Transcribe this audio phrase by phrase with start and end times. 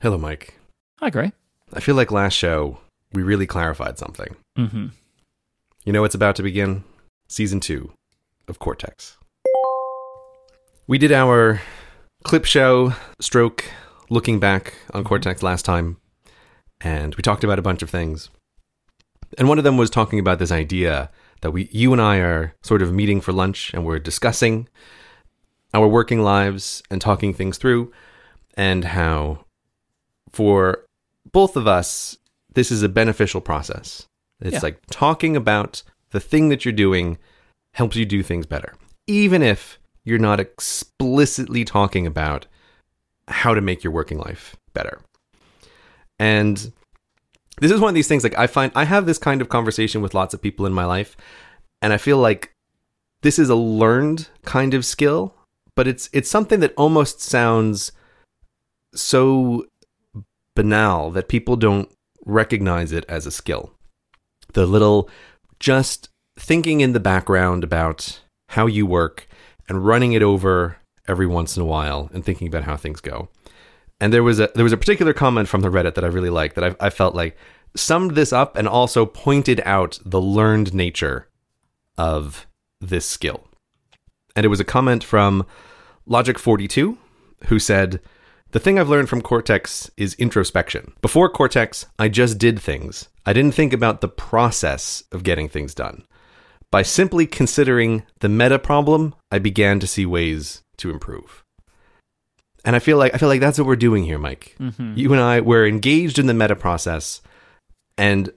[0.00, 0.50] Hello, Myke.
[1.00, 1.32] Hi, Grey.
[1.72, 2.78] I feel like last show
[3.12, 4.36] we really clarified something.
[4.56, 4.86] Mm-hmm.
[5.84, 6.84] You know what's about to begin?
[7.26, 7.90] Season two
[8.46, 9.16] of Cortex.
[10.86, 11.60] We did our
[12.22, 13.64] clip show, stroke,
[14.08, 15.96] looking back on Cortex last time,
[16.80, 18.30] and we talked about a bunch of things.
[19.36, 21.10] And one of them was talking about this idea
[21.40, 24.68] that we, you and I, are sort of meeting for lunch, and we're discussing
[25.74, 27.92] our working lives and talking things through,
[28.54, 29.44] and how
[30.38, 30.84] for
[31.32, 32.16] both of us,
[32.54, 34.06] this is a beneficial process.
[34.40, 34.60] It's Yeah.
[34.62, 37.18] like talking about the thing that you're doing
[37.74, 38.76] helps you do things better,
[39.08, 42.46] even if you're not explicitly talking about
[43.26, 45.00] how to make your working life better.
[46.20, 46.72] And
[47.60, 50.02] this is one of these things like I find I have this kind of conversation
[50.02, 51.16] with lots of people in my life,
[51.82, 52.52] and I feel like
[53.22, 55.34] this is a learned kind of skill,
[55.74, 57.90] but it's it's something that almost sounds
[58.94, 59.66] so
[60.58, 61.88] banal that people don't
[62.26, 63.72] recognize it as a skill.
[64.54, 65.08] The little
[65.60, 69.28] just thinking in the background about how you work
[69.68, 73.28] and running it over every once in a while and thinking about how things go.
[74.00, 76.28] And there was a there was a particular comment from the Reddit that I really
[76.28, 77.36] liked that I, I felt like
[77.76, 81.28] summed this up and also pointed out the learned nature
[81.96, 82.48] of
[82.80, 83.44] this skill.
[84.34, 85.46] And it was a comment from
[86.08, 86.96] Logic42
[87.44, 88.00] who said,
[88.52, 90.94] The thing I've learned from Cortex is introspection.
[91.02, 93.08] Before Cortex, I just did things.
[93.26, 96.06] I didn't think about the process of getting things done.
[96.70, 101.44] By simply considering the meta problem, I began to see ways to improve.
[102.64, 104.56] And I feel like I feel like that's what we're doing here, Myke.
[104.58, 104.94] Mm-hmm.
[104.96, 107.20] You and I we're engaged in the meta process
[107.96, 108.32] and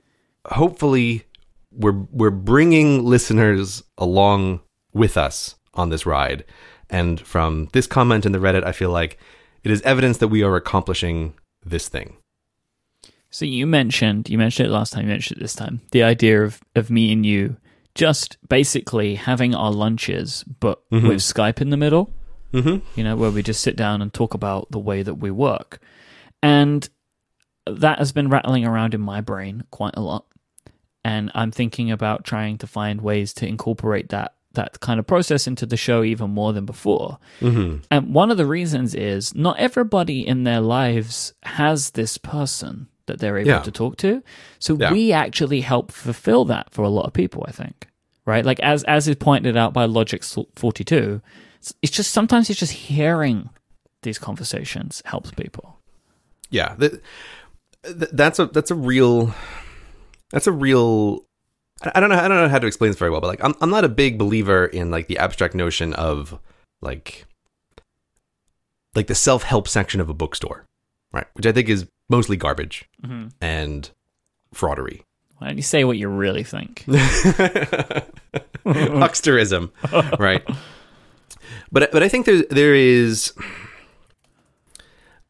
[0.46, 1.26] hopefully
[1.72, 4.62] we're we're bringing listeners along
[4.94, 6.44] with us on this ride.
[6.90, 9.18] And from this comment in the Reddit, I feel like
[9.64, 11.34] it is evidence that we are accomplishing
[11.66, 12.18] this thing.
[13.30, 15.04] So you mentioned you mentioned it last time.
[15.04, 15.82] You mentioned it this time.
[15.92, 17.58] The idea of of me and you
[17.96, 21.08] just basically having our lunches, but Mhm.
[21.10, 22.14] with Skype in the middle.
[22.54, 22.86] Mm-hmm.
[22.98, 25.80] You know, where we just sit down and talk about the way that we work,
[26.44, 26.90] and
[27.66, 30.26] that has been rattling around in my brain quite a lot.
[31.06, 35.48] And I'm thinking about trying to find ways to incorporate that that kind of process
[35.48, 37.18] into the show even more than before.
[37.40, 37.78] Mm-hmm.
[37.90, 43.20] And one of the reasons is not everybody in their lives has this person that
[43.20, 43.62] they're able Yeah.
[43.62, 44.22] to talk to.
[44.60, 44.92] So Yeah.
[44.92, 47.88] we actually help fulfill that for a lot of people, I think.
[48.26, 48.46] Right?
[48.46, 52.74] Like as as is pointed out by Logic 42, it's- it's just sometimes it's just
[52.74, 53.50] hearing
[54.04, 55.80] these conversations helps people.
[56.50, 57.02] Yeah, that,
[57.84, 59.34] that's a that's a real
[60.32, 61.26] that's a real
[61.84, 63.54] I don't know I don't know how to explain this very well, but like I'm
[63.62, 66.38] I'm not a big believer in like the abstract notion of
[66.82, 67.26] like
[68.96, 70.66] like the self-help section of a bookstore,
[71.14, 71.26] right?
[71.34, 73.30] Which I think is mostly garbage Mm-hmm.
[73.42, 73.90] and
[74.54, 75.02] fraudery.
[75.38, 76.84] Why don't you say what you really think?
[78.66, 79.72] Hucksterism,
[80.20, 80.44] right?
[81.72, 83.34] But but I think there there is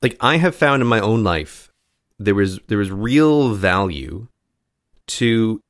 [0.02, 1.72] like I have found in my own life
[2.20, 4.28] there was there was real value
[5.08, 5.62] to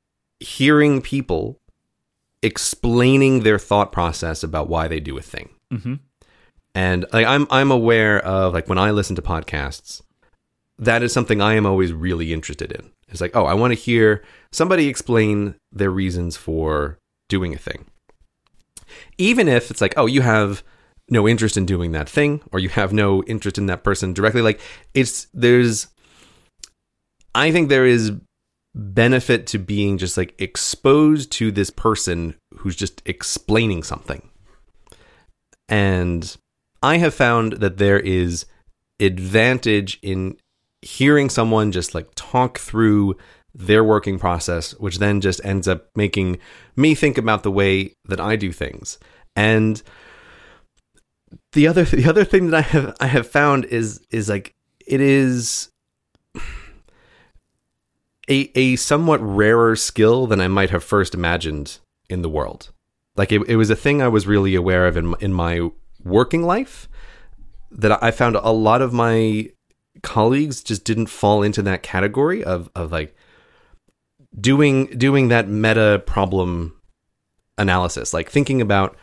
[0.42, 1.58] hearing people
[2.42, 5.50] explaining their thought process about why they do a thing.
[5.70, 5.96] hmm
[6.74, 10.02] And like I'm I'm aware of like when I listen to podcasts,
[10.80, 12.92] that is something I am always really interested in.
[13.10, 16.98] It's like, oh, I want to hear somebody explain their reasons for
[17.30, 17.86] doing a thing.
[19.18, 20.64] Even if it's like, oh, you have
[21.10, 24.42] no interest in doing that thing or you have no interest in that person directly,
[24.42, 24.60] like
[24.94, 25.88] it's there's
[27.36, 28.12] I think there is
[28.74, 34.30] benefit to being just like exposed to this person who's just explaining something.
[35.68, 36.36] And
[36.82, 38.46] I have found that there is
[39.00, 40.38] advantage in
[40.82, 43.18] hearing someone just like talk through
[43.54, 46.40] their working process, which then just ends up making
[46.76, 48.98] me think about the way that I do things.
[49.36, 49.82] And
[51.54, 54.56] the other the other thing that I have I have found is is like
[54.86, 55.70] it is
[58.32, 61.80] a a somewhat rarer skill than I might have first imagined
[62.10, 62.72] in the world.
[63.16, 65.70] Like it, it was a thing I was really aware of in in my
[66.04, 66.88] working life
[67.70, 69.50] that I found a lot of my
[70.02, 73.16] colleagues just didn't fall into that category of of like
[74.40, 76.80] doing doing that meta problem
[77.58, 78.96] analysis, like thinking about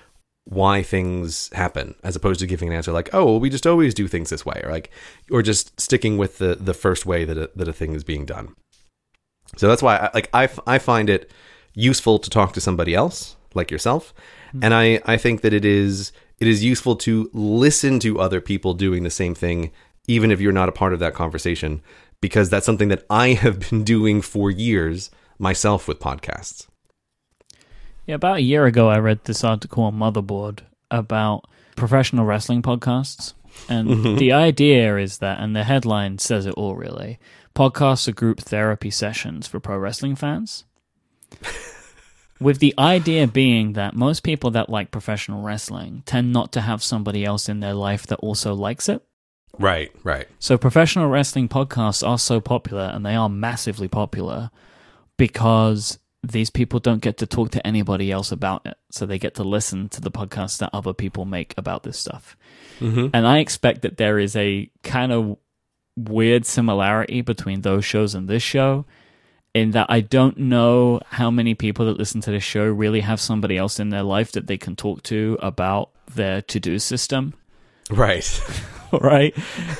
[0.44, 3.92] why things happen as opposed to giving an answer like oh well, we just always
[3.92, 4.90] do things this way or like
[5.30, 8.24] or just sticking with the the first way that a, that a thing is being
[8.24, 8.54] done
[9.56, 11.30] so that's why I, like I, f- I find it
[11.74, 14.12] useful to talk to somebody else like yourself
[14.62, 18.72] and I, I think that it is it is useful to listen to other people
[18.74, 19.70] doing the same thing
[20.06, 21.82] even if you're not a part of that conversation,
[22.22, 26.66] because that's something that I have been doing for years myself with podcasts.
[28.06, 30.60] Yeah, about a year ago, I read this article on Motherboard
[30.90, 31.44] about
[31.76, 33.34] professional wrestling podcasts.
[33.68, 34.16] And Mm-hmm.
[34.16, 37.18] the idea is that, and the headline says it all really
[37.58, 40.64] podcasts are group therapy sessions for pro wrestling fans.
[42.40, 46.84] With the idea being that most people that like professional wrestling tend not to have
[46.84, 49.02] somebody else in their life that also likes it.
[49.58, 50.28] Right, right.
[50.38, 54.52] So professional wrestling podcasts are so popular and they are massively popular
[55.16, 58.76] because these people don't get to talk to anybody else about it.
[58.92, 62.36] So they get to listen to the podcasts that other people make about this stuff.
[62.78, 63.08] Mm-hmm.
[63.12, 65.38] And I expect that there is a kind of
[66.04, 68.84] weird similarity between those shows and this show
[69.54, 73.20] in that I don't know how many people that listen to this show really have
[73.20, 77.34] somebody else in their life that they can talk to about their to-do system
[77.90, 78.40] Right.
[78.92, 79.34] right?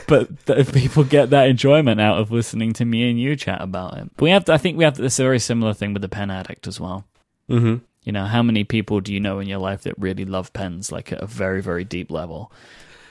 [0.06, 3.96] But th- people get that enjoyment out of listening to me and you chat about
[3.98, 4.10] it.
[4.16, 6.30] But we have, to, I think, we have this very similar thing with the pen
[6.30, 7.04] addict as well.
[7.48, 7.76] mm-hmm.
[8.04, 10.90] You know, how many people do you know in your life that really love pens,
[10.90, 12.50] like at a very, very deep level?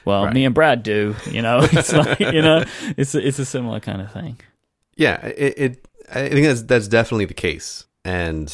[0.04, 0.34] Well, Right.
[0.34, 1.14] me and Brad do.
[1.30, 2.64] You know, it's like you know,
[2.96, 4.38] it's a, it's a similar kind of thing.
[4.96, 5.88] Yeah, it, it.
[6.10, 8.52] I think that's that's definitely the case, and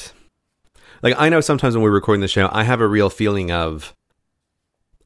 [1.03, 3.95] like I know sometimes when we're recording the show, I have a real feeling of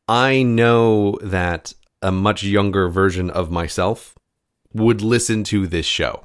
[0.09, 4.15] I know that a much younger version of myself
[4.73, 6.25] would listen to this show,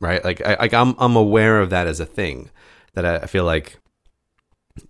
[0.00, 0.24] right?
[0.24, 2.50] Like, I, like I'm I'm aware of that as a thing
[2.94, 3.78] that I, I feel like,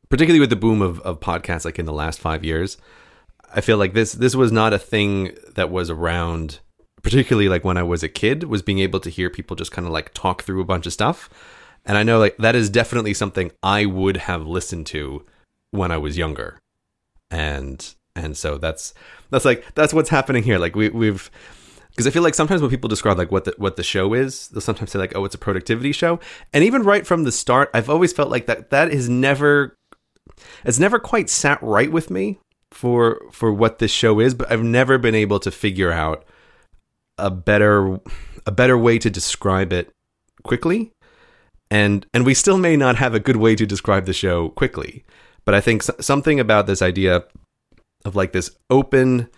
[0.08, 2.76] particularly with the boom of of podcasts, like in the last five years,
[3.54, 6.60] I feel like this this was not a thing that was around
[7.04, 9.86] particularly like when I was a kid, was being able to hear people just kind
[9.86, 11.28] of like talk through a bunch of stuff.
[11.84, 15.24] And I know like that is definitely something I would have listened to
[15.70, 16.58] when I was younger.
[17.30, 18.94] And and so that's
[19.30, 20.58] that's like that's what's happening here.
[20.58, 21.30] Like we we've
[21.90, 24.48] because I feel like sometimes when people describe like what the what the show is,
[24.48, 26.18] they'll sometimes say like, oh, it's a productivity show.
[26.52, 29.76] And even right from the start, I've always felt like that that is never
[30.64, 32.40] it's never quite sat right with me
[32.74, 36.24] for for what this show is, but I've never been able to figure out
[37.16, 38.00] a better
[38.46, 39.90] a better way to describe it
[40.42, 40.90] quickly.
[41.70, 45.04] And and we still may not have a good way to describe the show quickly
[45.44, 47.24] but i think something about this idea
[48.04, 49.28] of like this open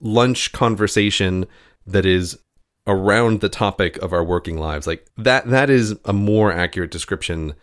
[0.00, 1.46] lunch conversation
[1.86, 2.38] that is
[2.86, 7.54] around the topic of our working lives like that that is a more accurate description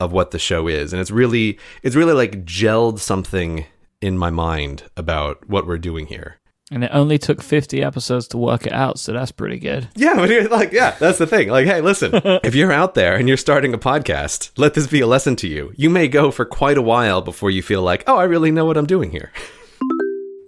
[0.00, 0.92] of what the show is.
[0.92, 3.66] And it's really it's really like gelled something
[4.00, 6.38] in my mind about what we're doing here
[6.70, 9.88] And it only took 50 episodes to work it out, so that's pretty good.
[9.96, 11.48] Yeah, but you're like, yeah, that's the thing.
[11.48, 12.10] Like, hey, listen,
[12.44, 15.48] if you're out there and you're starting a podcast, let this be a lesson to
[15.48, 15.72] you.
[15.76, 18.66] You may go for quite a while before you feel like, oh, I really know
[18.66, 19.32] what I'm doing here.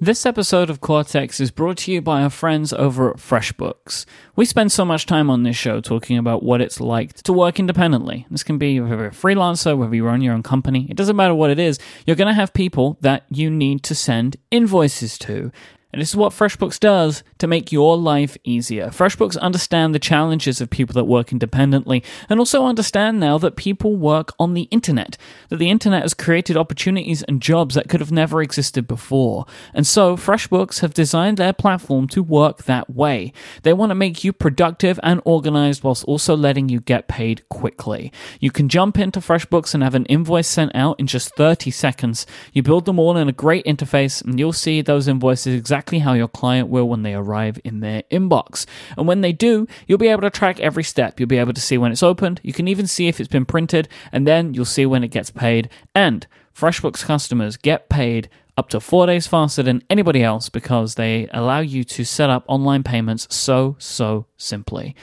[0.03, 4.07] This episode of Cortex is brought to you by our friends over at FreshBooks.
[4.35, 7.61] We spend so much time on this show talking about what it's like to work
[7.61, 8.27] independently.
[8.31, 10.87] This can be whether you're a freelancer, whether you run your own company.
[10.89, 11.79] It doesn't matter what it is.
[12.07, 15.53] You're going to have people that you need to send invoices to.
[15.93, 18.87] And this is what FreshBooks does to make your life easier.
[18.89, 23.97] FreshBooks understand the challenges of people that work independently and also understand now that people
[23.97, 25.17] work on the internet,
[25.49, 29.47] that the internet has created opportunities and jobs that could have never existed before.
[29.75, 33.33] And so FreshBooks have designed their platform to work that way.
[33.63, 38.13] They want to make you productive and organized whilst also letting you get paid quickly.
[38.39, 42.27] You can jump into FreshBooks and have an invoice sent out in just 30 seconds.
[42.53, 46.13] You build them all in a great interface and you'll see those invoices exactly how
[46.15, 48.67] your client will when they arrive in their inbox.
[48.97, 51.19] And when they do, you'll be able to track every step.
[51.19, 52.41] You'll be able to see when it's opened.
[52.43, 55.31] You can even see if it's been printed and then you'll see when it gets
[55.31, 55.69] paid.
[55.95, 61.27] And FreshBooks customers get paid up to four days faster than anybody else because they
[61.33, 64.95] allow you to set up online payments so, so simply.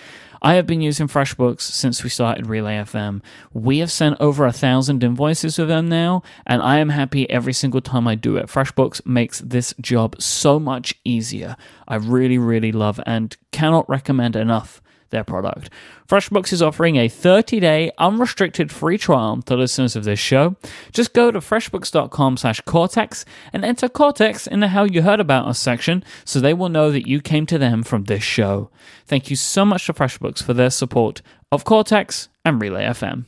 [0.42, 3.22] I have been using FreshBooks since we started Relay FM.
[3.54, 7.54] We have sent over a thousand invoices with them now, and I am happy every
[7.54, 8.48] single time I do it.
[8.48, 11.56] FreshBooks makes this job so much easier.
[11.88, 15.70] I really, really love and cannot recommend enough their product.
[16.08, 20.56] FreshBooks is offering a 30-day unrestricted free trial to listeners of this show.
[20.92, 25.48] Just go to freshbooks.com slash Cortex and enter Cortex in the How You Heard About
[25.48, 28.70] Us section so they will know that you came to them from this show.
[29.06, 31.22] Thank you so much to FreshBooks for their support
[31.52, 33.26] of Cortex and Relay FM.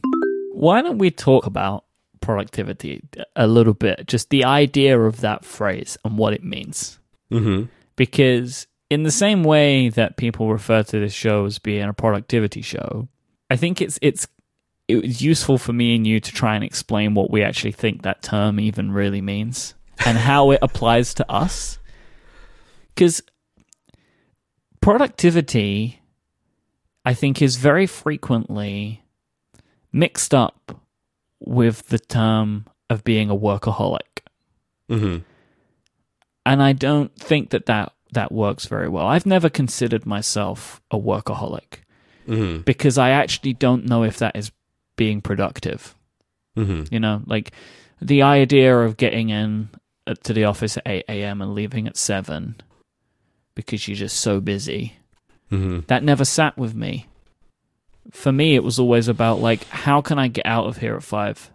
[0.54, 1.86] Why don't we talk about
[2.22, 3.02] productivity
[3.36, 4.08] a little bit?
[4.08, 6.98] Just the idea of that phrase and what it means
[7.32, 7.66] Mm-hmm.
[7.96, 12.62] because in the same way that people refer to this show as being a productivity
[12.62, 13.08] show,
[13.50, 14.28] I think it's it's
[14.88, 18.02] it was useful for me and you to try and explain what we actually think
[18.02, 21.78] that term even really means and how it applies to us.
[22.96, 23.22] Because
[24.82, 26.02] productivity,
[27.06, 29.04] I think, is very frequently
[29.92, 30.82] mixed up
[31.40, 34.22] with the term of being a workaholic.
[34.90, 35.18] hmm
[36.46, 39.06] And I don't think that that, that works very well.
[39.06, 41.80] I've never considered myself a workaholic
[42.26, 44.52] hmm because I actually don't know if that is
[44.96, 45.96] being productive.
[46.56, 47.52] hmm You know, like
[48.02, 49.70] the idea of getting in
[50.24, 51.42] to the office at 8 a.m.
[51.42, 52.56] and leaving at 7
[53.56, 54.98] because you're just so busy,
[55.50, 57.08] hmm that never sat with me.
[58.12, 61.04] For me, it was always about like, how can I get out of here at
[61.04, 61.52] 5?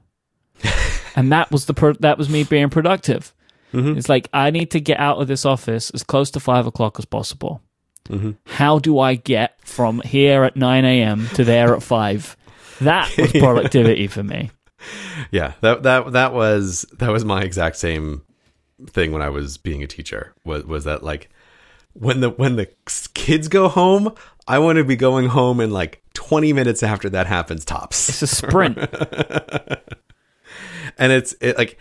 [1.16, 3.33] and that was the pro- that was me being productive.
[3.74, 6.66] Hmm It's like I need to get out of this office as close to five
[6.66, 7.60] o'clock as possible.
[8.08, 11.28] hmm How do I get from here at nine a.m.
[11.34, 12.36] to there at five?
[12.80, 14.50] That was productivity for me.
[15.30, 18.22] Yeah, that that that was that was my exact same
[18.86, 20.34] thing when I was being a teacher.
[20.44, 21.30] Was was that like
[21.94, 22.68] when the when the
[23.14, 24.14] kids go home,
[24.46, 28.08] I want to be going home in like 20 minutes after that happens tops.
[28.08, 28.78] It's a sprint.
[30.98, 31.78] and it's it, like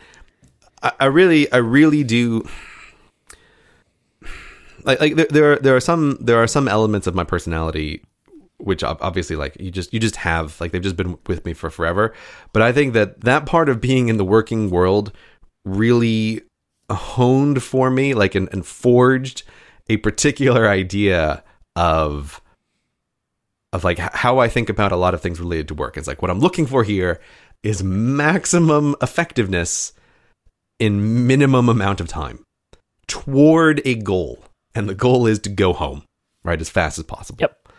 [0.84, 2.48] I, I really I really do
[4.84, 8.04] like like there, there are there are some there are some elements of my personality
[8.58, 11.70] which obviously like you just you just have like they've just been with me for
[11.70, 12.14] forever
[12.52, 15.12] but I think that that part of being in the working world
[15.66, 16.42] really
[16.92, 19.44] honed for me like and, and forged
[19.90, 21.44] a particular idea
[21.76, 22.42] of
[23.72, 25.98] of like how I think about a lot of things related to work.
[25.98, 27.20] It's like what I'm looking for here
[27.64, 29.94] is maximum effectiveness
[30.84, 32.44] in minimum amount of time
[33.08, 34.44] toward a goal.
[34.76, 36.04] And the goal is to go home,
[36.44, 37.38] right, as fast as possible.
[37.40, 37.70] Yep.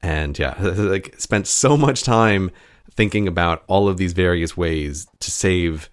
[0.00, 2.52] And yeah, like spent so much time
[2.92, 5.90] thinking about all of these various ways to save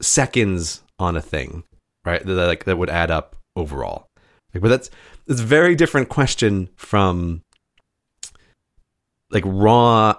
[0.00, 1.64] seconds on a thing,
[2.06, 2.24] right?
[2.24, 4.06] That like that would add up overall.
[4.54, 4.90] Like, but that's
[5.26, 7.42] it's a very different question from
[9.30, 10.14] like raw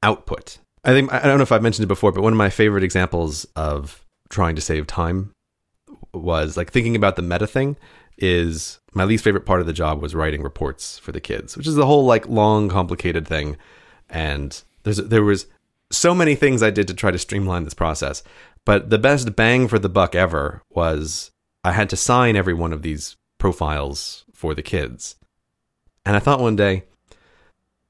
[0.00, 0.58] output.
[0.84, 2.84] I think I don't know if I've mentioned it before, but one of my favorite
[2.84, 5.32] examples of trying to save time
[6.12, 7.76] was like thinking about the meta thing
[8.16, 11.66] is my least favorite part of the job was writing reports for the kids, which
[11.66, 13.56] is a whole like long complicated thing
[14.08, 15.46] and there's there was
[15.90, 18.22] so many things I did to try to streamline this process,
[18.64, 21.30] but the best bang for the buck ever was
[21.62, 25.16] I had to sign every one of these profiles for the kids.
[26.06, 26.84] And I thought one day,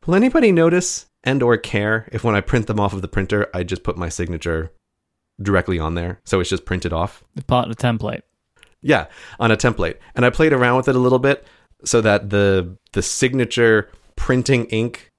[0.07, 3.49] will anybody notice and or care if when I print them off of the printer,
[3.55, 4.73] I just put my signature
[5.43, 7.23] directly on there so it's just printed off?
[7.35, 8.23] The part of the template.
[8.83, 9.07] Yeah,
[9.41, 9.97] on a template.
[10.15, 11.47] And I played around with it a little bit
[11.85, 15.11] so that the the signature printing ink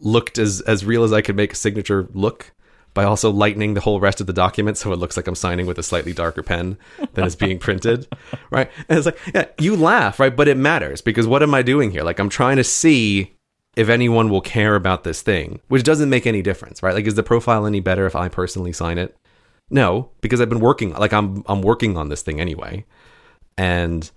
[0.00, 2.52] looked as as real as I could make a signature look
[2.94, 5.66] by also lightening the whole rest of the document so it looks like I'm signing
[5.66, 6.76] with a slightly darker pen
[7.14, 8.08] than is being printed,
[8.50, 8.70] right?
[8.88, 10.34] And it's like, yeah, you laugh, right?
[10.34, 12.02] But it matters because what am I doing here?
[12.02, 13.36] Like I'm trying to see
[13.76, 16.94] if anyone will care about this thing, which doesn't make any difference, right?
[16.94, 19.16] Like is the profile any better if I personally sign it?
[19.70, 22.84] No, because I've been working like I'm I'm working on this thing anyway.
[23.56, 24.10] And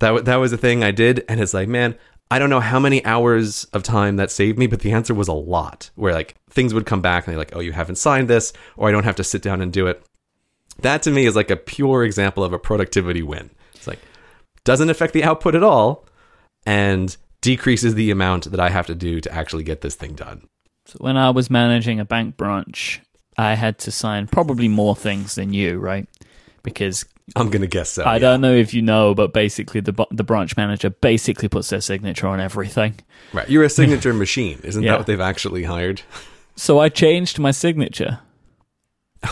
[0.00, 1.96] that that was the thing I did and it's like, man,
[2.30, 5.28] I don't know how many hours of time that saved me, but the answer was
[5.28, 5.90] a lot.
[5.94, 8.88] Where like things would come back and they're like, "Oh, you haven't signed this," or
[8.88, 10.04] I don't have to sit down and do it.
[10.80, 13.50] That to me is like a pure example of a productivity win.
[13.74, 14.00] It's like
[14.64, 16.06] doesn't affect the output at all
[16.66, 20.48] and decreases the amount that I have to do to actually get this thing done.
[20.86, 23.00] So when I was managing a bank branch,
[23.36, 26.06] I had to sign probably more things than you, right?
[26.62, 27.04] Because
[27.36, 28.02] I'm gonna guess so.
[28.04, 28.18] I yeah.
[28.20, 32.26] don't know if you know, but basically the the branch manager basically puts their signature
[32.26, 32.94] on everything.
[33.32, 34.92] Right, you're a signature machine, isn't Yeah.
[34.92, 36.02] that what they've actually hired?
[36.56, 38.20] So I changed my signature.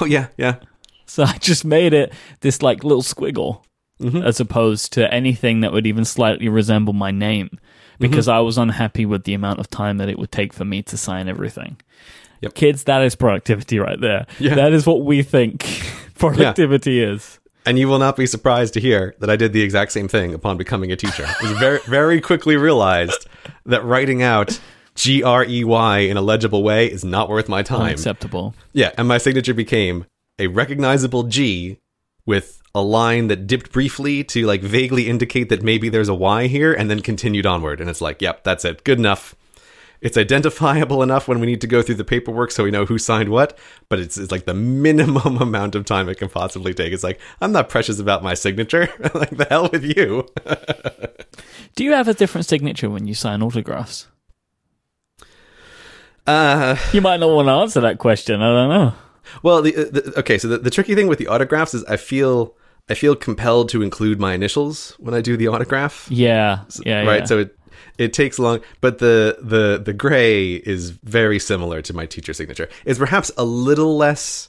[0.01, 0.57] Oh yeah, yeah.
[1.05, 3.63] So I just made it this like little squiggle
[4.01, 4.25] Mhm.
[4.25, 7.51] as opposed to anything that would even slightly resemble my name
[8.01, 8.37] because Mm-hmm.
[8.39, 10.97] I was unhappy with the amount of time that it would take for me to
[10.97, 11.77] sign everything.
[12.43, 12.55] Yep.
[12.55, 14.27] Kids, that is productivity right there.
[14.39, 14.57] Yeah.
[14.57, 15.83] That is what we think
[16.19, 17.39] productivity is.
[17.65, 20.35] And you will not be surprised to hear that I did the exact same thing
[20.35, 21.25] upon becoming a teacher.
[21.25, 23.27] I was very, very quickly realized
[23.67, 24.61] that writing out
[24.97, 27.83] G R E Y in a legible way is not worth my time.
[27.83, 28.55] Unacceptable.
[28.73, 30.07] Yeah, and my signature became
[30.39, 31.79] a recognizable G
[32.27, 36.47] with a line that dipped briefly to like vaguely indicate that maybe there's a Y
[36.47, 37.81] here and then continued onward.
[37.81, 38.83] And it's like, yep, that's it.
[38.85, 39.37] Good enough.
[40.03, 42.99] It's identifiable enough when we need to go through the paperwork so we know who
[42.99, 43.57] signed what,
[43.89, 46.93] but it's, it's like the minimum amount of time it can possibly take.
[46.93, 48.89] It's like, I'm not precious about my signature.
[49.15, 50.27] like, the hell with you.
[51.77, 54.09] Do you have a different signature when you sign autographs?
[56.27, 58.43] Uh, You might not want to answer that question.
[58.43, 58.95] I don't know.
[59.45, 62.57] Well, the, the okay, so the, the tricky thing with the autographs is I feel
[62.91, 66.09] I feel compelled to include my initials when I do the autograph.
[66.11, 67.21] Yeah, yeah, right.
[67.21, 67.25] yeah.
[67.25, 67.57] So it
[67.99, 72.69] it takes long, but the the the Grey is very similar to my teacher signature.
[72.85, 74.49] It's perhaps a little less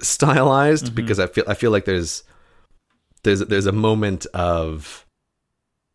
[0.00, 0.94] stylized Mm-hmm.
[0.94, 2.22] because I feel I feel like there's
[3.24, 5.04] there's there's a moment of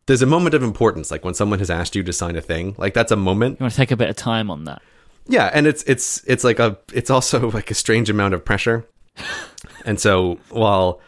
[0.06, 2.74] there's a moment of importance like when someone has asked you to sign a thing
[2.76, 4.82] like that's a moment you want to take a bit of time on that.
[5.26, 8.86] yeah and it's it's it's like a it's also like a strange amount of pressure
[9.86, 11.00] and so while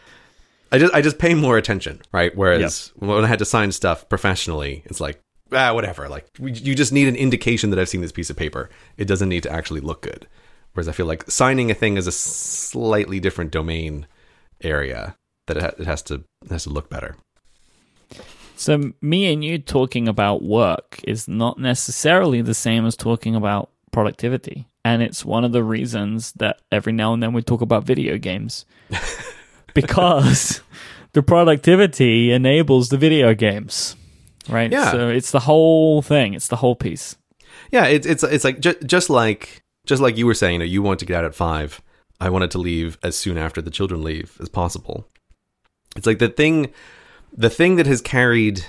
[0.71, 4.09] i just i just pay more attention right whereas when i had to sign stuff
[4.09, 5.19] professionally it's like
[5.51, 8.69] ah whatever like you just need an indication that i've seen this piece of paper
[8.97, 10.27] it doesn't need to actually look good
[10.73, 14.07] whereas i feel like signing a thing is a slightly different domain
[14.61, 15.15] area
[15.47, 17.15] that it, ha- it has to it has to look better
[18.55, 23.69] So me and you talking about work is not necessarily the same as talking about
[23.91, 24.65] productivity.
[24.83, 28.17] And it's one of the reasons that every now and then we talk about video
[28.17, 28.65] games.
[29.75, 30.61] because
[31.13, 33.95] the productivity enables the video games.
[34.49, 34.71] Right?
[34.71, 34.91] Yeah.
[34.91, 36.33] So it's the whole thing.
[36.33, 37.17] It's the whole piece.
[37.71, 40.65] Yeah, it's it's it's like ju- just like just like you were saying, you, know,
[40.65, 41.81] you want to get out at five.
[42.19, 45.07] I wanted to leave as soon after the children leave as possible.
[45.95, 46.71] It's like the thing,
[47.35, 48.65] the thing that has carried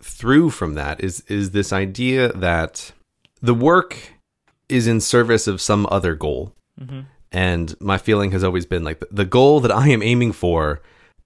[0.00, 2.92] through from that is is this idea that
[3.40, 4.14] the work
[4.68, 6.54] is in service of some other goal.
[6.80, 7.00] Mm-hmm.
[7.30, 10.80] And my feeling has always been like the goal that I am aiming for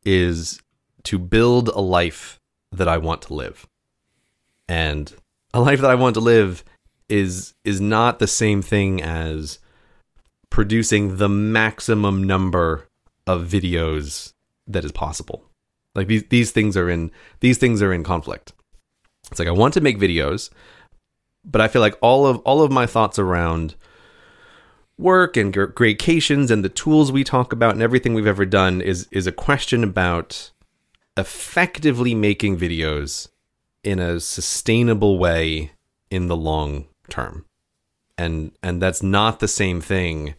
[0.05, 0.61] is
[1.05, 2.39] to build a life
[2.73, 3.67] that I want to live.
[4.69, 5.13] And
[5.55, 6.65] a life that I want to live
[7.09, 9.59] is is not the same thing as
[10.51, 12.89] producing the maximum number
[13.27, 14.33] of videos
[14.67, 15.45] that is possible.
[15.95, 18.53] Like these these things are in these things are in conflict.
[19.31, 20.51] It's like I want to make videos,
[21.45, 23.75] but I feel like all of all of my thoughts around
[24.99, 28.81] work and gr- gradations and the tools we talk about and everything we've ever done
[28.81, 30.51] is is a question about
[31.17, 33.29] effectively making videos
[33.83, 35.73] in a sustainable way
[36.11, 37.45] in the long term.
[38.19, 40.35] And and that's not the same thing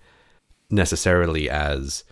[0.69, 2.03] necessarily as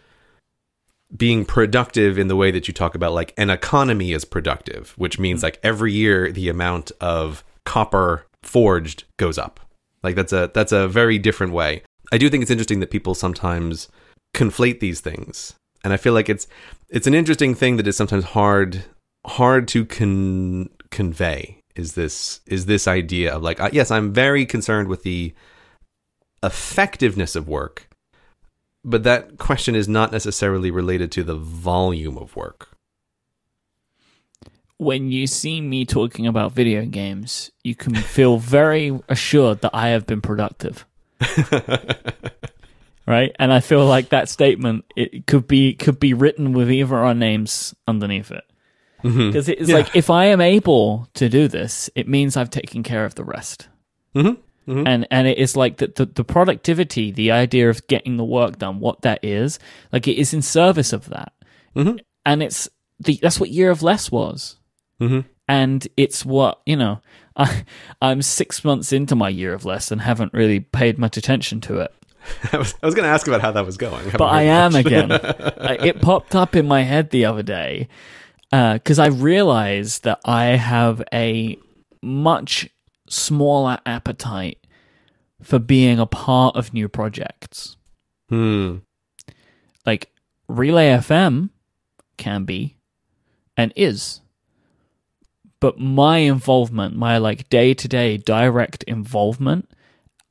[1.15, 5.19] being productive in the way that you talk about like an economy is productive, which
[5.19, 9.59] means like every year the amount of copper forged goes up.
[10.03, 11.83] Like that's a that's a very different way.
[12.11, 13.89] I do think it's interesting that people sometimes
[14.35, 15.55] conflate these things.
[15.85, 16.47] And I feel like it's
[16.89, 18.85] it's an interesting thing that is sometimes hard
[19.23, 24.47] hard to con- convey is this is this idea of like uh, yes, I'm very
[24.47, 25.35] concerned with the
[26.41, 27.87] effectiveness of work,
[28.83, 32.69] but that question is not necessarily related to the volume of work.
[34.77, 39.89] When you see me talking about video games, you can feel very assured that I
[39.89, 40.87] have been productive.
[43.07, 43.35] right?
[43.39, 47.13] And I feel like that statement it could be could be written with either our
[47.13, 48.43] names underneath it.
[49.03, 49.75] Because it's Yeah.
[49.75, 53.23] like if I am able to do this, it means I've taken care of the
[53.23, 53.67] rest.
[54.15, 54.37] Mhm.
[54.67, 58.57] And and it is like the, the the productivity, the idea of getting the work
[58.57, 59.59] done, what that is,
[59.91, 61.33] like it is in service of that.
[61.75, 61.99] Mhm.
[62.25, 62.67] And it's
[62.99, 64.55] the that's what Year of Less was
[64.99, 65.25] Mhm.
[65.47, 67.01] and it's what you know
[67.37, 67.63] I,
[68.01, 71.79] i'm six months into my year of less and haven't really paid much attention to
[71.81, 71.93] it
[72.53, 74.09] I was, I was going to ask about how that was going.
[74.11, 74.85] but i am much.
[74.85, 75.11] again
[75.65, 77.87] Uh, it popped up in my head the other day
[78.51, 81.57] because i realized that i have a
[82.01, 82.69] much
[83.09, 84.59] smaller appetite
[85.41, 87.77] for being a part of new projects
[88.29, 88.77] Hmm.
[89.85, 90.11] like
[90.47, 91.49] relay fm
[92.17, 92.77] can be
[93.57, 94.21] and is
[95.59, 99.69] but my involvement my like day-to-day direct involvement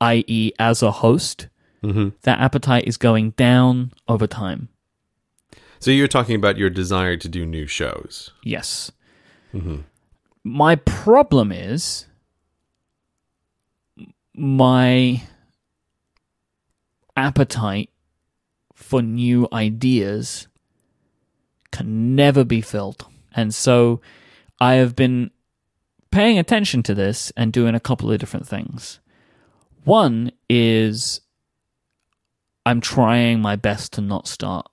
[0.01, 1.49] i.e as a host
[1.85, 2.13] Mhm.
[2.23, 4.69] that appetite is going down over time
[5.81, 8.31] So you're talking about your desire to do new shows.
[8.43, 8.91] yes
[10.43, 12.07] my problem is
[14.35, 15.23] my
[17.17, 17.91] appetite
[18.75, 20.49] for new ideas
[21.71, 23.07] can never be filled.
[23.33, 24.01] And so
[24.61, 25.31] I have been
[26.11, 29.01] paying attention to this and doing a couple of different things.
[29.85, 31.21] One is
[32.67, 34.67] I'm trying my best to not start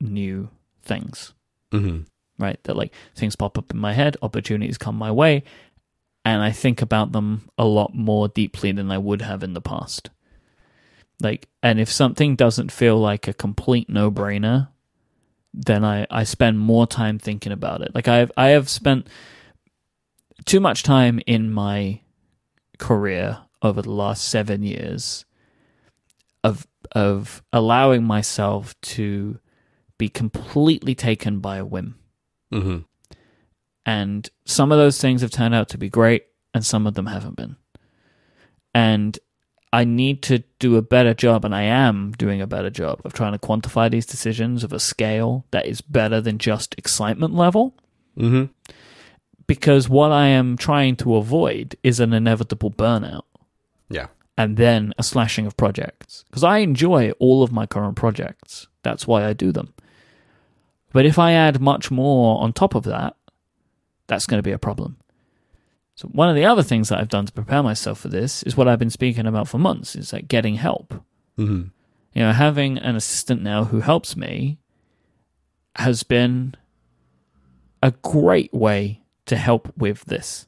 [0.00, 0.50] new
[0.82, 1.32] things
[1.72, 2.02] hmm
[2.38, 2.62] right?
[2.64, 5.44] That like things pop up in my head, opportunities come my way,
[6.24, 9.60] and I think about them a lot more deeply than I would have in the
[9.60, 10.10] past.
[11.20, 14.68] Like, and if something doesn't feel like a complete no brainer,
[15.54, 17.94] then I, I spend more time thinking about it.
[17.94, 19.08] Like I have I have spent
[20.44, 22.00] too much time in my
[22.78, 25.24] career over the last seven years
[26.44, 29.38] of of allowing myself to
[29.98, 31.96] be completely taken by a whim.
[32.50, 32.78] hmm
[33.84, 37.06] And some of those things have turned out to be great, and some of them
[37.06, 37.56] haven't been.
[38.74, 39.18] And
[39.72, 43.12] I need to do a better job, and I am doing a better job of
[43.12, 47.74] trying to quantify these decisions of a scale that is better than just excitement level.
[48.16, 48.44] hmm
[49.46, 53.24] Because what I am trying to avoid is an inevitable burnout.
[54.38, 56.24] And then a slashing of projects.
[56.28, 58.66] Because I enjoy all of my current projects.
[58.82, 59.72] That's why I do them.
[60.92, 63.16] But if I add much more on top of that,
[64.06, 64.96] that's going to be a problem.
[65.94, 68.56] So one of the other things that I've done to prepare myself for this is
[68.56, 70.94] what I've been speaking about for months, is like getting help.
[71.36, 71.64] hmm
[72.12, 74.58] You know, having an assistant now who helps me
[75.76, 76.54] has been
[77.82, 80.46] a great way to help with this.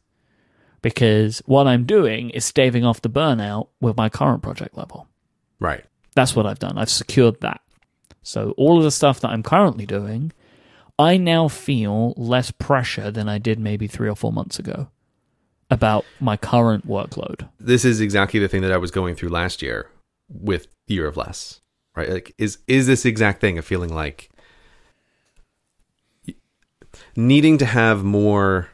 [0.82, 5.08] Because what I'm doing is staving off the burnout with my current project level.
[5.58, 5.84] Right.
[6.14, 6.78] That's what I've done.
[6.78, 7.60] I've secured that.
[8.22, 10.32] So all of the stuff that I'm currently doing,
[10.98, 14.88] I now feel less pressure than I did maybe three or four months ago
[15.70, 17.48] about my current workload.
[17.58, 19.90] This is exactly the thing that I was going through last year
[20.28, 21.60] with Year of Less.
[21.94, 22.08] Right?
[22.08, 24.30] Like is is this exact thing of feeling like
[27.16, 28.68] needing to have more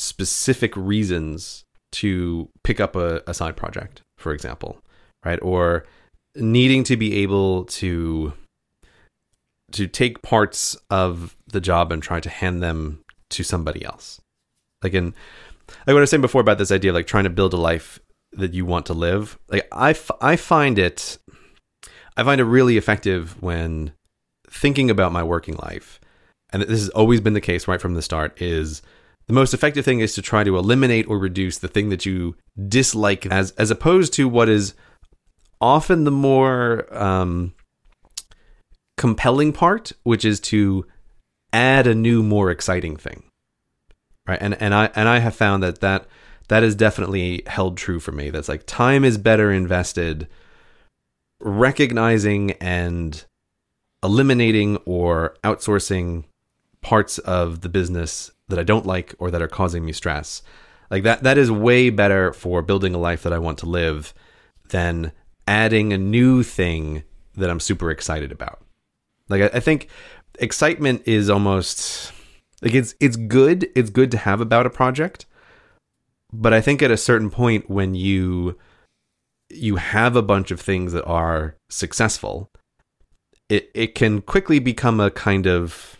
[0.00, 4.80] specific reasons to pick up a, a side project, for example,
[5.24, 5.38] right?
[5.42, 5.84] Or
[6.34, 8.32] needing to be able to
[9.72, 14.20] to take parts of the job and try to hand them to somebody else.
[14.82, 17.30] Like in like what I was saying before about this idea of like trying to
[17.30, 18.00] build a life
[18.32, 19.38] that you want to live.
[19.48, 21.18] Like I, f- I find it
[22.16, 23.92] I find it really effective when
[24.48, 26.00] thinking about my working life.
[26.52, 28.82] And this has always been the case right from the start is
[29.30, 32.34] the most effective thing is to try to eliminate or reduce the thing that you
[32.66, 34.74] dislike as as opposed to what is
[35.60, 37.54] often the more um,
[38.96, 40.84] compelling part, which is to
[41.52, 43.22] add a new, more exciting thing.
[44.26, 46.08] Right, and and I and I have found that that
[46.48, 48.30] that is definitely held true for me.
[48.30, 50.26] That's like time is better invested
[51.38, 53.24] recognizing and
[54.02, 56.24] eliminating or outsourcing
[56.82, 60.42] parts of the business that I don't like or that are causing me stress.
[60.90, 64.12] Like that that is way better for building a life that I want to live
[64.68, 65.12] than
[65.46, 67.04] adding a new thing
[67.36, 68.62] that I'm super excited about.
[69.28, 69.88] Like I, I think
[70.38, 72.12] excitement is almost
[72.62, 73.68] like it's it's good.
[73.74, 75.26] It's good to have about a project.
[76.32, 78.58] But I think at a certain point when you
[79.48, 82.50] you have a bunch of things that are successful,
[83.48, 85.96] it it can quickly become a kind of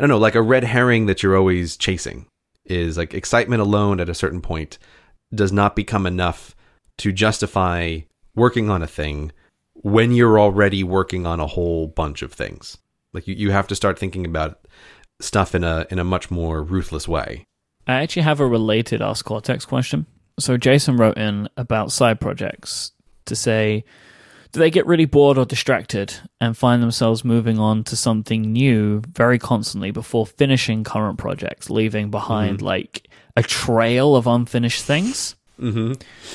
[0.00, 2.24] I don't know, like a red herring that you're always chasing.
[2.64, 4.78] Is like excitement alone at a certain point
[5.34, 6.56] does not become enough
[6.98, 7.98] to justify
[8.34, 9.32] working on a thing
[9.74, 12.78] when you're already working on a whole bunch of things.
[13.12, 14.66] Like you, you have to start thinking about
[15.20, 17.44] stuff in a in a much more ruthless way.
[17.86, 20.06] I actually have a related Ask Cortex question.
[20.38, 22.92] So Jason wrote in about side projects
[23.26, 23.84] to say,
[24.52, 29.02] do they get really bored or distracted and find themselves moving on to something new
[29.12, 35.36] very constantly before finishing current projects, leaving behind like a trail of unfinished things?
[35.60, 35.92] Mm-hmm.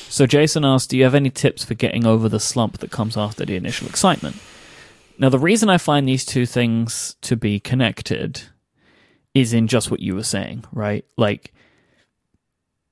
[0.09, 3.17] So Jason asked, "Do you have any tips for getting over the slump that comes
[3.17, 4.37] after the initial excitement?"
[5.17, 8.41] Now, the reason I find these two things to be connected
[9.33, 11.05] is in just what you were saying, right?
[11.17, 11.53] Like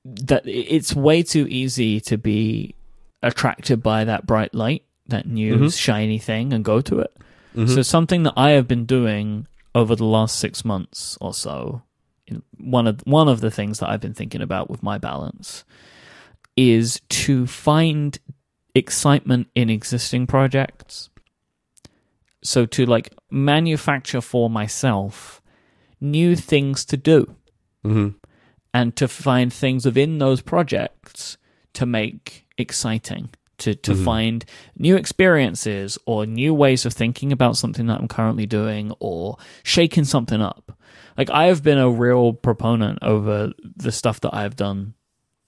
[0.05, 2.75] that it's way too easy to be
[3.21, 5.77] attracted by that bright light, that new Mhm.
[5.77, 7.15] shiny thing and go to it.
[7.55, 7.69] Mhm.
[7.73, 11.83] So something that I have been doing over the last 6 months or so,
[12.27, 15.63] in- one of one of the things that I've been thinking about with my balance
[16.55, 18.17] is to find
[18.75, 21.09] excitement in existing projects.
[22.43, 25.41] So to like manufacture for myself
[26.01, 27.35] new things to do
[27.85, 28.09] Mm-hmm.
[28.73, 31.37] and to find things within those projects
[31.73, 33.29] to make exciting
[33.63, 34.03] to to Mhm.
[34.05, 34.45] find
[34.77, 40.03] new experiences or new ways of thinking about something that I'm currently doing or shaking
[40.05, 40.77] something up.
[41.17, 44.93] Like I have been a real proponent over the stuff that I've done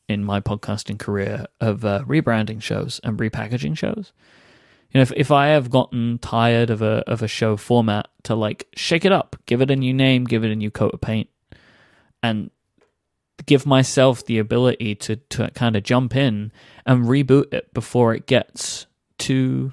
[0.08, 4.12] in my podcasting career of uh, rebranding shows and repackaging shows.
[4.91, 8.36] You know, if if I have gotten tired of a of a show format, to
[8.36, 11.01] like shake it up, give it a new name, give it a new coat of
[11.01, 11.28] paint,
[12.23, 12.49] and
[13.45, 16.52] give myself the ability to to kind of jump in
[16.86, 18.86] and reboot it before it gets
[19.17, 19.71] too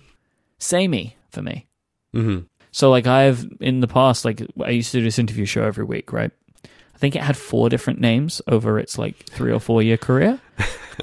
[0.59, 1.67] samey for me.
[2.15, 2.41] Mm-hmm.
[2.71, 5.85] So like I've in the past, like I used to do this interview show every
[5.85, 6.31] week, right?
[6.65, 10.41] I think it had four different names over its like three or four year career.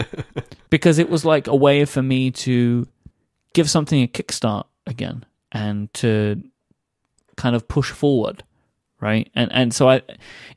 [0.69, 2.87] because it was like a way for me to
[3.53, 6.41] give something a kickstart again and to
[7.35, 8.43] kind of push forward,
[8.99, 9.29] right?
[9.35, 10.01] And and so I,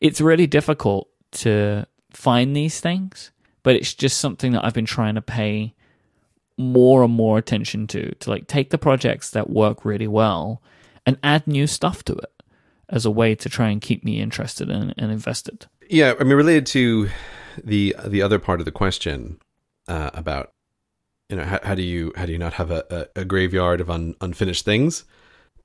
[0.01, 3.31] it's really difficult to find these things,
[3.63, 5.75] but it's just something that I've been trying to pay
[6.59, 10.63] more and more attention to to like take the projects that work really well
[11.07, 12.43] and add new stuff to it
[12.89, 15.67] as a way to try and keep me interested and, and invested.
[15.89, 17.09] Yeah, I mean, related to
[17.63, 19.41] the the other part of the question
[19.89, 20.53] uh, about
[21.29, 22.85] you know how, how, do you how do you not have a,
[23.17, 25.05] a, a graveyard of un, unfinished things?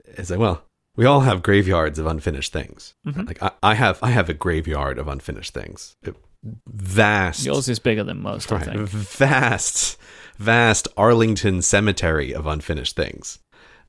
[0.05, 0.63] It's like well,
[0.95, 2.95] we all have graveyards of unfinished things.
[3.05, 3.23] Mm-hmm.
[3.23, 5.95] Like I, I, have I have a graveyard of unfinished things.
[6.01, 7.45] It, vast.
[7.45, 8.50] Yours is bigger than most.
[8.52, 8.89] Right, I think.
[8.89, 9.97] Vast,
[10.38, 13.39] vast Arlington cemetery of unfinished things.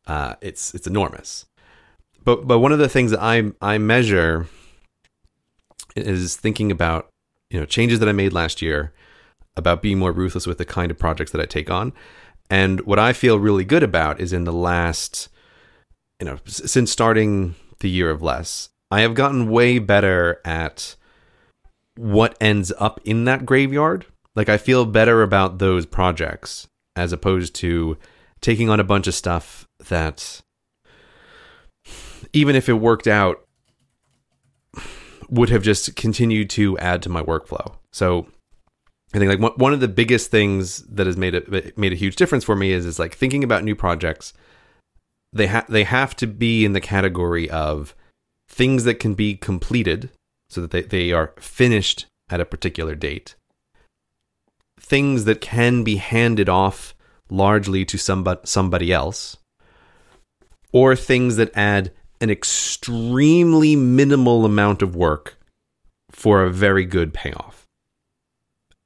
[0.07, 1.47] Uh, it's it's enormous.
[2.25, 4.47] But but one of the things that I I measure
[5.97, 7.09] is thinking about
[7.51, 8.93] you know changes that I made last year
[9.57, 11.93] about being more ruthless with the kind of projects that I take on.
[12.51, 15.29] And what I feel really good about is in the last
[16.21, 20.97] you know since starting the year of less, I have gotten way better at
[21.99, 24.07] what ends up in that graveyard.
[24.37, 27.99] Like I feel better about those projects as opposed to
[28.41, 30.41] taking on a bunch of stuff that
[32.33, 33.45] even if it worked out
[35.29, 37.75] would have just continued to add to my workflow.
[37.93, 38.29] So
[39.13, 42.15] I think like one of the biggest things that has made it made a huge
[42.15, 44.33] difference for me is is like thinking about new projects.
[45.33, 47.97] They have they have to be in the category of
[48.49, 50.11] things that can be completed
[50.49, 53.35] so that they, they are finished at a particular date.
[54.81, 56.95] Things that can be handed off
[57.31, 59.37] largely to somebody else.
[60.73, 65.39] Or things that add an extremely minimal amount of work
[66.11, 67.67] for a very good payoff.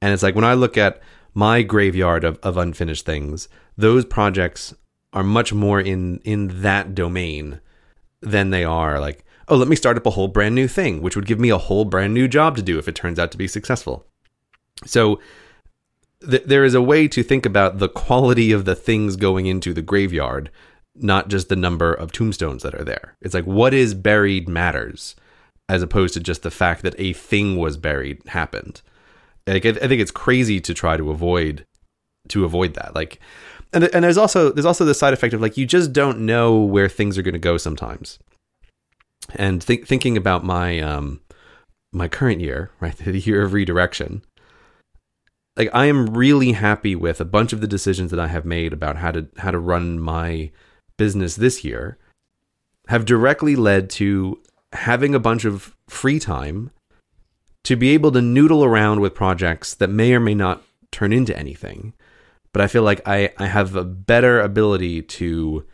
[0.01, 1.01] And it's like when I look at
[1.33, 3.47] my graveyard of, of unfinished things,
[3.77, 4.73] those projects
[5.13, 7.59] are much more in in that domain
[8.21, 11.15] than they are like, oh, let me start up a whole brand new thing, which
[11.15, 13.37] would give me a whole brand new job to do if it turns out to
[13.37, 14.05] be successful.
[14.85, 15.19] So
[16.29, 19.73] th- there is a way to think about the quality of the things going into
[19.73, 20.49] the graveyard
[20.95, 23.15] not just the number of tombstones that are there.
[23.21, 25.15] It's like what is buried matters,
[25.67, 28.81] as opposed to just the fact that a thing was buried happened.
[29.47, 31.65] Like I think it's crazy to try to avoid
[32.29, 32.95] to avoid that.
[32.95, 33.19] Like,
[33.73, 36.59] and and there's also there's also the side effect of like you just don't know
[36.59, 38.19] where things are going to go sometimes.
[39.35, 41.21] And th- thinking about my um
[41.91, 44.23] my current year, right, the year of redirection.
[45.55, 48.73] Like I am really happy with a bunch of the decisions that I have made
[48.73, 50.51] about how to how to run my
[50.97, 51.97] business this year
[52.87, 54.41] have directly led to
[54.73, 56.71] having a bunch of free time
[57.63, 61.37] to be able to noodle around with projects that may or may not turn into
[61.37, 61.93] anything.
[62.51, 65.65] But I feel like I, I have a better ability to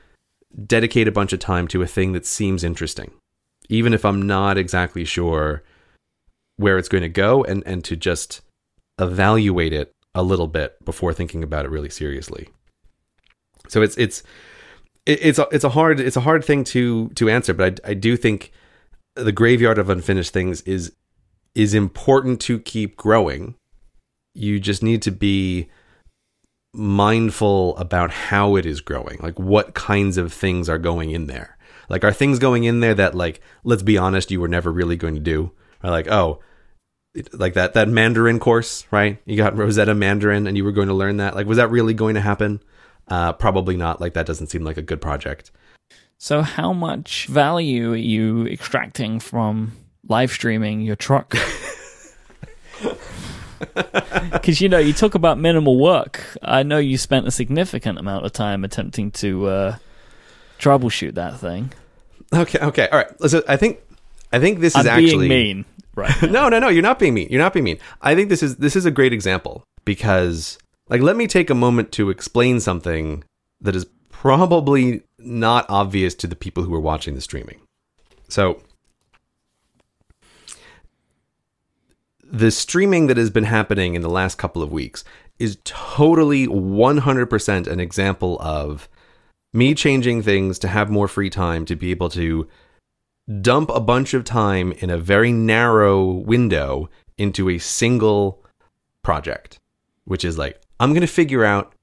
[0.66, 3.12] dedicate a bunch of time to a thing that seems interesting,
[3.70, 5.64] even if I'm not exactly sure
[6.58, 8.42] where it's going to go, and, and to just
[9.00, 12.50] evaluate it a little bit before thinking about it really seriously.
[13.68, 14.24] So it's it's
[15.06, 17.94] it's a, it's a hard it's a hard thing to to answer, but I I
[17.94, 18.52] do think
[19.16, 20.94] the graveyard of unfinished things is
[21.56, 23.56] is important to keep growing.
[24.34, 25.70] You just need to be
[26.74, 31.58] mindful about how it is growing, like what kinds of things are going in there.
[31.90, 34.96] Like, are things going in there that, like, let's be honest, you were never really
[34.96, 35.52] going to do?
[35.84, 36.40] Or like, oh,
[37.34, 39.22] like that that Mandarin course, right?
[39.26, 41.36] You got Rosetta Mandarin, and you were going to learn that.
[41.36, 42.62] Like, was that really going to happen?
[43.08, 44.00] Uh, probably not.
[44.00, 45.52] Like that doesn't seem like a good project.
[46.18, 49.72] So, how much value are you extracting from
[50.08, 51.36] live streaming your truck?
[54.32, 56.24] Because you know, you talk about minimal work.
[56.42, 59.76] I know you spent a significant amount of time attempting to uh,
[60.60, 61.72] troubleshoot that thing.
[62.34, 63.30] Okay, okay, all right.
[63.30, 63.80] So I think
[64.32, 65.66] I think this is I'm actually mean.
[65.96, 66.22] Right?
[66.30, 66.70] no, no, no.
[66.70, 67.28] You're not being mean.
[67.30, 67.80] You're not being mean.
[68.02, 71.56] I think this is this is a great example because like, let me take a
[71.56, 73.24] moment to explain something
[73.62, 77.62] that is probably not obvious to the people who are watching the streaming.
[78.28, 78.62] So,
[82.24, 85.04] the streaming that has been happening in the last couple of weeks
[85.38, 88.90] is totally 100% an example of
[89.54, 92.48] me changing things to have more free time to be able to
[93.42, 98.44] dump a bunch of time in a very narrow window into a single
[99.04, 99.60] project,
[100.06, 101.74] which is like, I'm going to figure out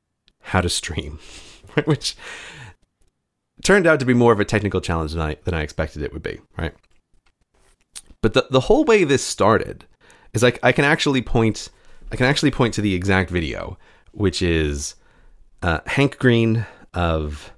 [0.41, 1.19] how to stream,
[1.85, 2.17] which
[3.65, 6.13] turned out to be more of a technical challenge than I, than I expected it
[6.13, 6.75] would be, right?
[8.23, 9.85] But the, the whole way this started
[10.33, 11.69] is like I can actually point
[12.11, 13.79] I can actually point to the exact video,
[14.13, 14.95] which is
[15.63, 17.53] uh, Hank Green of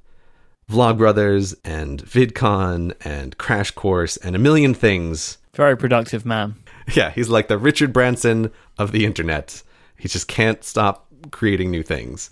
[0.70, 5.38] Vlogbrothers and VidCon and Crash Course and a million things.
[5.54, 6.56] Very productive man.
[6.94, 9.62] Yeah, he's like the Richard Branson of the internet.
[9.98, 12.30] He just can't stop creating new things.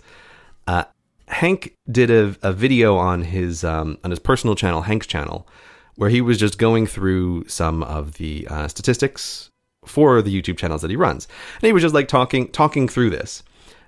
[0.65, 0.85] Uh,
[1.27, 5.47] Hank did a, a video on his um, on his personal channel, Hank's channel,
[5.95, 9.49] where he was just going through some of the uh, statistics
[9.85, 13.09] for the YouTube channels that he runs, and he was just like talking talking through
[13.09, 13.43] this.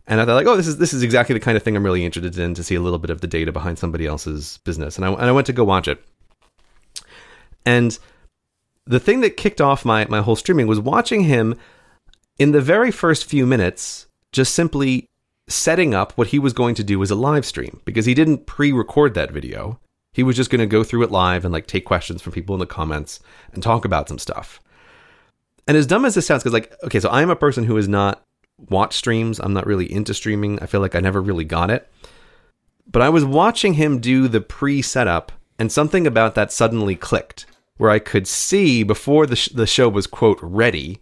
[0.09, 1.83] And I thought, like, oh, this is this is exactly the kind of thing I'm
[1.83, 4.97] really interested in to see a little bit of the data behind somebody else's business.
[4.97, 6.03] And I and I went to go watch it.
[7.63, 7.97] And
[8.85, 11.55] the thing that kicked off my my whole streaming was watching him
[12.39, 15.05] in the very first few minutes just simply
[15.47, 18.47] setting up what he was going to do as a live stream because he didn't
[18.47, 19.79] pre-record that video.
[20.13, 22.55] He was just going to go through it live and like take questions from people
[22.55, 23.19] in the comments
[23.53, 24.59] and talk about some stuff.
[25.67, 27.87] And as dumb as this sounds, because like, okay, so I'm a person who is
[27.87, 28.23] not
[28.69, 29.39] watched streams.
[29.39, 30.59] I'm not really into streaming.
[30.59, 31.89] I feel like I never really got it.
[32.91, 37.45] But I was watching him do the pre-setup, and something about that suddenly clicked,
[37.77, 40.99] where I could see before the sh- the show was quote ready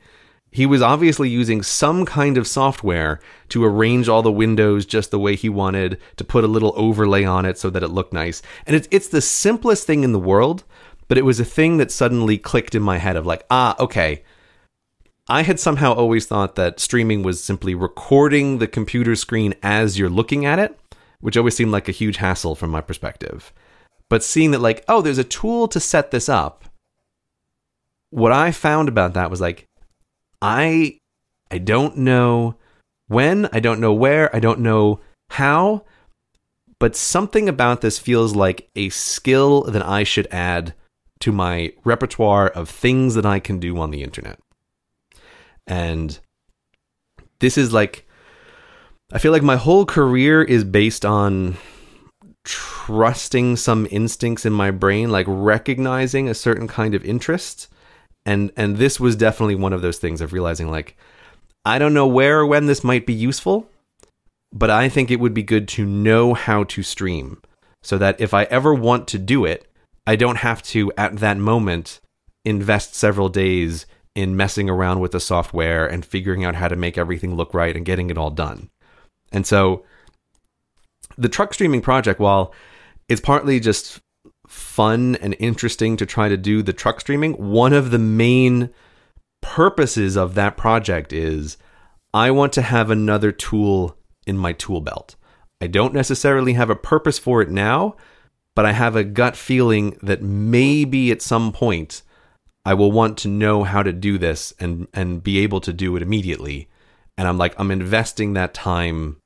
[0.52, 5.20] he was obviously using some kind of software to arrange all the windows just the
[5.20, 8.42] way he wanted, to put a little overlay on it so that it looked nice.
[8.66, 10.64] And it's it's the simplest thing in the world,
[11.08, 14.24] but it was a thing that suddenly clicked in my head of like, ah, okay.
[15.30, 20.10] I had somehow always thought that streaming was simply recording the computer screen as you're
[20.10, 20.80] looking at it,
[21.20, 23.52] which always seemed like a huge hassle from my perspective.
[24.10, 26.64] But seeing that like, oh, there's a tool to set this up.
[28.10, 29.66] What I found about that was like
[30.42, 30.98] I
[31.52, 32.56] I don't know
[33.08, 35.84] when, I don't know where, I don't know how,
[36.80, 40.74] but something about this feels like a skill that I should add
[41.20, 44.40] to my repertoire of things that I can do on the internet.
[45.68, 46.18] And
[47.40, 48.08] this is like
[49.12, 51.58] I feel like my whole career is based on
[52.44, 57.68] trusting some instincts in my brain, like recognizing a certain kind of interest.
[58.26, 60.98] And and this was definitely one of those things of realizing like
[61.66, 63.70] I don't know where or when this might be useful,
[64.54, 67.42] but I think it would be good to know how to stream
[67.84, 69.70] so that if I ever want to do it,
[70.06, 72.00] I don't have to at that moment
[72.46, 73.86] invest several days
[74.18, 77.76] in messing around with the software and figuring out how to make everything look right
[77.76, 78.68] and getting it all done.
[79.32, 79.86] And so
[81.20, 82.52] the truck streaming project, while
[83.08, 84.02] it's partly just
[84.48, 87.34] fun and interesting to try to do the truck streaming.
[87.34, 88.72] One of the main
[89.42, 91.58] purposes of that project is
[92.12, 95.16] I want to have another tool in my tool belt.
[95.62, 97.98] I don't necessarily have a purpose for it now,
[98.56, 102.02] but I have a gut feeling that maybe at some point
[102.68, 105.96] I will want to know how to do this and and be able to do
[105.96, 106.68] it immediately.
[107.18, 109.22] And I'm like I'm investing that time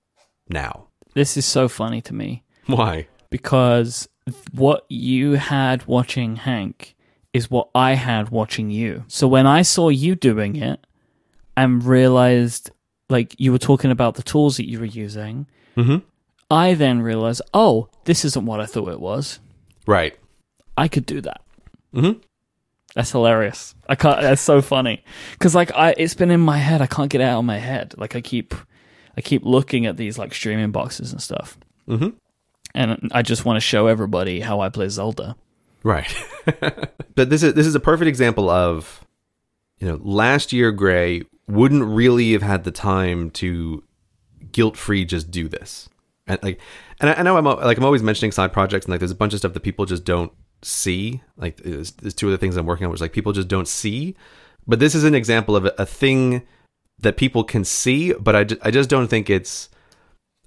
[0.48, 0.88] now.
[1.16, 2.44] This is so funny to me.
[2.68, 3.08] Why?
[3.32, 4.08] Because
[4.52, 6.96] what you had watching Hank
[7.34, 9.06] is what I had watching you.
[9.08, 10.86] So when I saw you doing it
[11.58, 12.70] and realized,
[13.10, 15.98] like, you were talking about the tools that you were using, mm-hmm.
[16.52, 19.40] I then realized, oh, this isn't what I thought it was.
[19.88, 20.16] Right.
[20.78, 21.42] I could do that.
[21.96, 22.20] Mm-hmm.
[22.96, 23.74] That's hilarious.
[23.88, 24.22] I can't.
[24.22, 26.82] That's so funny because like I, it's been in my head.
[26.82, 27.96] I can't get it out of my head.
[27.98, 28.54] Like I keep,
[29.16, 31.58] I keep looking at these like streaming boxes and stuff.
[31.88, 32.10] Mm-hmm
[32.74, 35.36] and I just want to show everybody how I play Zelda.
[35.84, 36.14] Right.
[37.16, 39.06] but this is this is a perfect example of
[39.80, 43.84] you know, last year Grey wouldn't really have had the time to
[44.52, 45.90] guilt-free just do this.
[46.28, 46.60] And like
[47.00, 49.16] and I, I know I'm like I'm always mentioning side projects and like there's a
[49.16, 50.32] bunch of stuff that people just don't
[50.65, 51.21] see.
[51.38, 54.15] Like there's, two other things I'm working on which like people just don't see.
[54.67, 56.43] But this is an example of a, a thing
[57.00, 59.69] that people can see, but I, I just don't think it's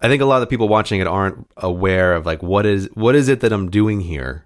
[0.00, 2.88] I think a lot of the people watching it aren't aware of like what is
[2.94, 4.44] what is it that I'm doing here,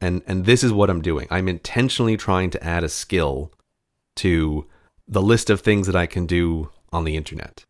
[0.00, 1.26] and and this is what I'm doing.
[1.30, 3.52] I'm intentionally trying to add a skill
[4.16, 4.66] to
[5.06, 7.64] the list of things that I can do on the internet.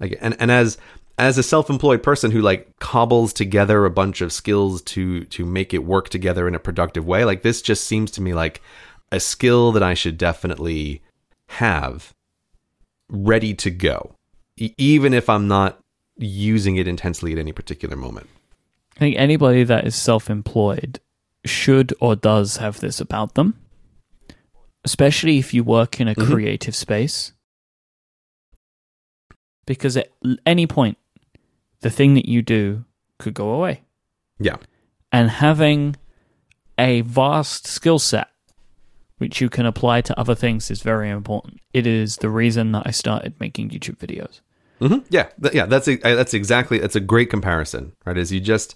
[0.00, 0.76] Like and and as
[1.18, 5.74] as a self-employed person who like cobbles together a bunch of skills to to make
[5.74, 8.60] it work together in a productive way, like this just seems to me like
[9.10, 11.02] a skill that I should definitely
[11.48, 12.14] have
[13.08, 14.16] ready to go.
[14.56, 15.78] E- even if I'm not
[16.16, 18.28] using it intensely at any particular moment.
[18.96, 21.00] I think anybody that is self employed
[21.44, 23.58] should or does have this about them,
[24.84, 26.32] especially if you work in a mm-hmm.
[26.32, 27.32] creative space.
[29.64, 30.10] Because at
[30.44, 30.98] any point,
[31.82, 32.84] the thing that you do
[33.18, 33.82] could go away.
[34.38, 34.56] Yeah.
[35.12, 35.96] And having
[36.78, 38.28] a vast skill set
[39.22, 41.60] which you can apply to other things is very important.
[41.72, 44.40] It is the reason that I started making YouTube videos.
[44.80, 45.06] Mm-hmm.
[45.10, 48.18] Yeah, th- yeah, that's a, that's exactly that's a great comparison, right?
[48.18, 48.74] Is you just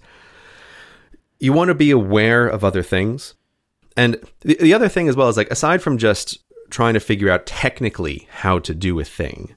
[1.41, 3.35] you want to be aware of other things.
[3.97, 6.39] And the, the other thing as well is like aside from just
[6.71, 9.56] trying to figure out technically how to do a thing,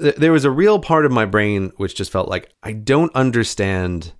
[0.00, 3.14] th- there was a real part of my brain which just felt like I don't
[3.14, 4.12] understand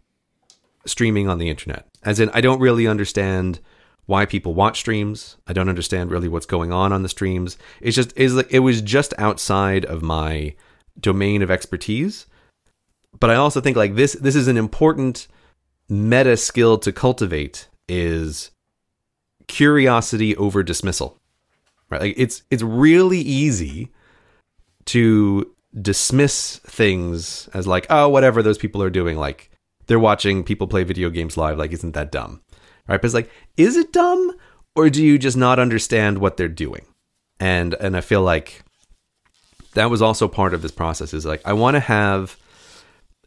[0.86, 1.86] streaming on the internet.
[2.02, 3.60] As in, I don't really understand
[4.06, 5.36] why people watch streams.
[5.46, 7.56] I don't understand really what's going on on the streams.
[7.80, 10.54] It's just is like it was just outside of my
[10.98, 12.26] domain of expertise.
[13.18, 15.28] But I also think like this this is an important
[15.88, 18.50] meta skill to cultivate is
[19.46, 21.18] curiosity over dismissal.
[21.88, 22.00] Right?
[22.00, 23.90] Like it's it's really easy
[24.86, 29.50] to dismiss things as like, oh, whatever those people are doing, like
[29.86, 32.42] they're watching people play video games live, like isn't that dumb?
[32.88, 33.00] Right?
[33.00, 34.32] But it's like, is it dumb?
[34.74, 36.86] Or do you just not understand what they're doing?
[37.38, 38.62] And and I feel like
[39.74, 42.36] that was also part of this process is like I want to have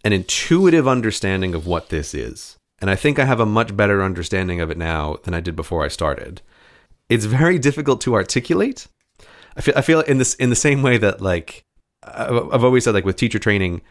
[0.03, 2.57] an intuitive understanding of what this is.
[2.79, 5.55] And I think I have a much better understanding of it now than I did
[5.55, 6.41] before I started.
[7.09, 8.87] It's very difficult to articulate.
[9.57, 11.64] I feel I feel in this in the same way that like
[12.05, 13.81] I've always said like with teacher training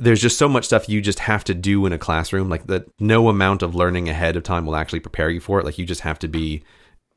[0.00, 2.86] there's just so much stuff you just have to do in a classroom like that
[2.98, 5.64] no amount of learning ahead of time will actually prepare you for it.
[5.64, 6.62] Like you just have to be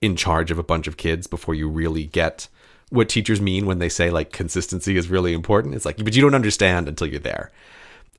[0.01, 2.49] in charge of a bunch of kids before you really get
[2.89, 5.75] what teachers mean when they say like consistency is really important.
[5.75, 7.51] It's like but you don't understand until you're there.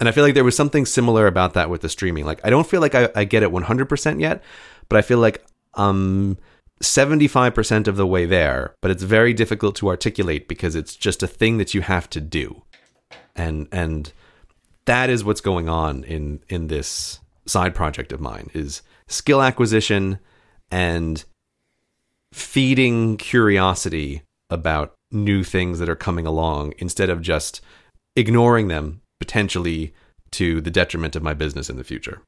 [0.00, 2.24] And i feel like there was something similar about that with the streaming.
[2.24, 4.42] Like i don't feel like i, I get it 100% yet
[4.88, 6.38] but i feel like um
[6.82, 11.28] 75% of the way there but it's very difficult to articulate because it's just a
[11.28, 12.62] thing that you have to do
[13.36, 14.12] and and
[14.86, 20.18] that is what's going on in in this side project of mine is skill acquisition
[20.70, 21.24] and
[22.32, 27.60] feeding curiosity about new things that are coming along instead of just
[28.16, 29.94] ignoring them potentially
[30.30, 32.20] to the detriment of my business in the future.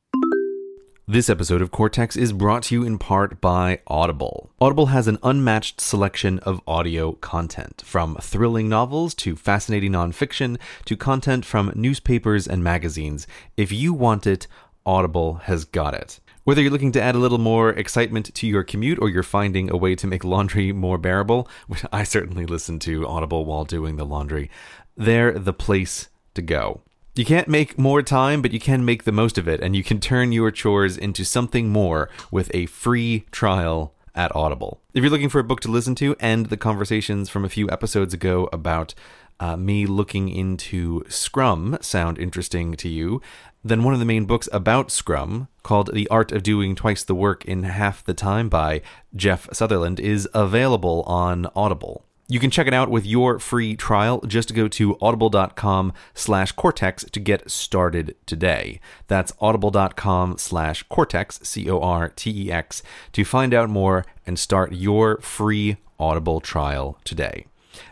[1.08, 4.50] This episode of Cortex is brought to you in part by Audible.
[4.60, 10.96] Audible has an unmatched selection of audio content, from thrilling novels to fascinating nonfiction to
[10.96, 13.28] content from newspapers and magazines.
[13.56, 14.48] If you want it,
[14.84, 16.18] Audible has got it.
[16.42, 19.70] Whether you're looking to add a little more excitement to your commute or you're finding
[19.70, 21.48] a way to make laundry more bearable,
[21.92, 24.50] I certainly listen to Audible while doing the laundry,
[24.96, 26.80] they're the place to go.
[27.16, 29.82] You can't make more time, but you can make the most of it, and you
[29.82, 34.82] can turn your chores into something more with a free trial at Audible.
[34.92, 37.70] If you're looking for a book to listen to, and the conversations from a few
[37.70, 38.94] episodes ago about
[39.40, 43.22] uh, me looking into Scrum sound interesting to you,
[43.64, 47.14] then one of the main books about Scrum, called The Art of Doing Twice the
[47.14, 48.82] Work in Half the Time by
[49.14, 52.05] Jeff Sutherland, is available on Audible.
[52.28, 54.20] You can check it out with your free trial.
[54.26, 58.80] Just go to audible.com slash cortex to get started today.
[59.06, 64.38] That's audible.com slash cortex, C O R T E X, to find out more and
[64.38, 67.46] start your free Audible trial today.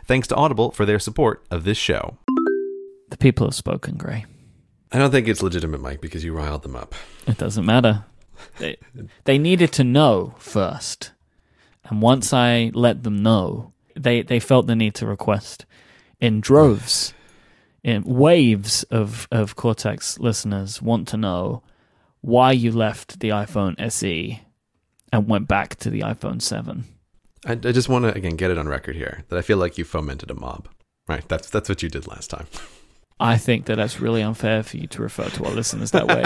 [0.05, 2.17] Thanks to Audible for their support of this show.
[3.09, 4.25] The people have spoken, Grey.
[4.91, 6.93] I don't think it's legitimate, Myke, because you riled them up.
[7.25, 8.05] It doesn't matter.
[8.59, 8.77] They,
[9.23, 11.11] they needed to know first.
[11.85, 15.65] And once I let them know, they, they felt the need to request
[16.19, 17.13] in droves,
[17.83, 21.63] in waves of, of Cortex listeners want to know
[22.21, 24.41] why you left the iPhone SE
[25.11, 26.85] and went back to the iPhone 7.
[27.45, 29.77] I, I just want to again get it on record here that I feel like
[29.77, 30.67] you fomented a mob.
[31.07, 32.47] Right, that's that's what you did last time.
[33.19, 36.23] I think that that's really unfair for you to refer to our listeners that way.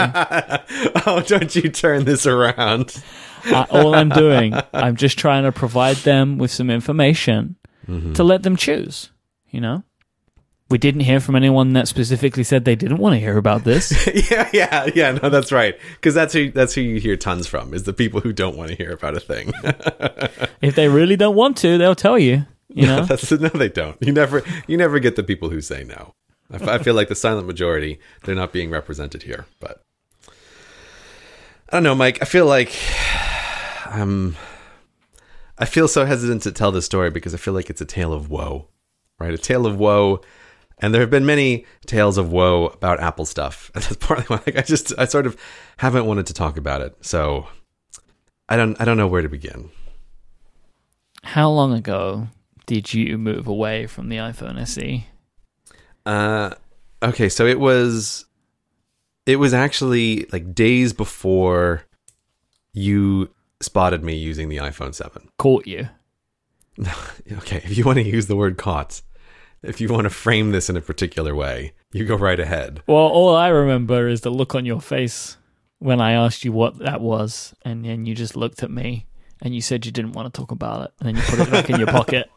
[1.06, 3.00] oh, don't you turn this around?
[3.46, 7.56] uh, all I'm doing, I'm just trying to provide them with some information
[7.90, 8.12] Mm-hmm.
[8.12, 9.10] to let them choose.
[9.50, 9.82] You know,
[10.70, 14.06] we didn't hear from anyone that specifically said they didn't want to hear about this.
[14.30, 15.12] yeah, yeah, yeah.
[15.12, 15.76] No, that's right.
[15.96, 18.70] Because that's who that's who you hear tons from is the people who don't want
[18.70, 19.52] to hear about a thing.
[20.62, 22.46] if they really don't want to, they'll tell you.
[22.68, 23.96] You know, that's, no, they don't.
[24.00, 26.14] You never you never get the people who say no.
[26.52, 29.46] I feel like the silent majority they're not being represented here.
[29.58, 29.82] But
[31.68, 32.18] I don't know, Myke.
[32.22, 32.76] I feel like
[33.86, 34.36] I'm.
[35.60, 38.12] I feel so hesitant to tell this story because I feel like it's a tale
[38.14, 38.66] of woe,
[39.20, 39.32] right?
[39.34, 40.22] A tale of woe.
[40.78, 43.70] And there have been many tales of woe about Apple stuff.
[43.74, 45.36] And that's partly why like, I just I sort of
[45.76, 46.96] haven't wanted to talk about it.
[47.04, 47.46] So
[48.48, 49.70] I don't I don't know where to begin.
[51.22, 52.28] how long ago
[52.66, 54.58] did you move away from the iPhone?
[54.62, 55.06] SE?
[56.06, 56.54] Uh
[57.02, 58.24] okay, so it was
[59.26, 61.82] it was actually like days before
[62.72, 63.28] you
[63.60, 65.28] spotted me using the iPhone 7.
[65.38, 65.88] Caught you.
[67.32, 69.02] Okay, if you want to use the word caught,
[69.62, 72.82] if you want to frame this in a particular way, you go right ahead.
[72.86, 75.36] Well, all I remember is the look on your face
[75.78, 79.06] when I asked you what that was, and then you just looked at me
[79.42, 81.50] and you said you didn't want to talk about it, and then you put it
[81.50, 82.30] back in your pocket.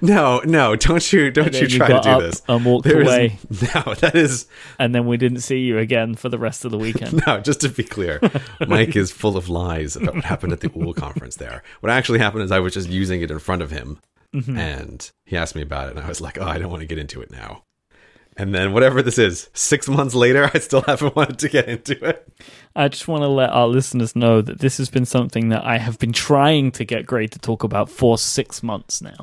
[0.00, 2.42] No, no, don't you don't you you try to do this.
[2.48, 3.38] and walked There is- away.
[3.74, 4.46] No, that is
[4.78, 7.22] And then we didn't see you again for the rest of the weekend.
[7.26, 7.40] no.
[7.40, 8.18] Just to be clear,
[8.60, 11.36] Myke is full of lies about what happened at the OOL conference.
[11.36, 13.98] There, what actually happened is I was just using it in front of him,
[14.34, 14.58] Mm-hmm.
[14.58, 16.86] and he asked me about it, and I was like, "Oh, I don't want to
[16.86, 17.62] get into it now."
[18.38, 22.04] And then whatever this is, six months later, I still haven't wanted to get into
[22.04, 22.28] it.
[22.74, 25.78] I just want to let our listeners know that this has been something that I
[25.78, 29.16] have been trying to get Grey to talk about for six months now.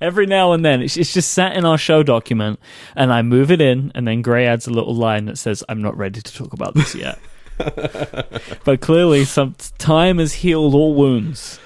[0.00, 2.58] Every now and then, it's, it's just sat in our show document,
[2.96, 5.80] and I move it in, and then Grey adds a little line that says, "I'm
[5.80, 7.18] not ready to talk about this yet."
[8.64, 11.60] but clearly, some time has healed all wounds.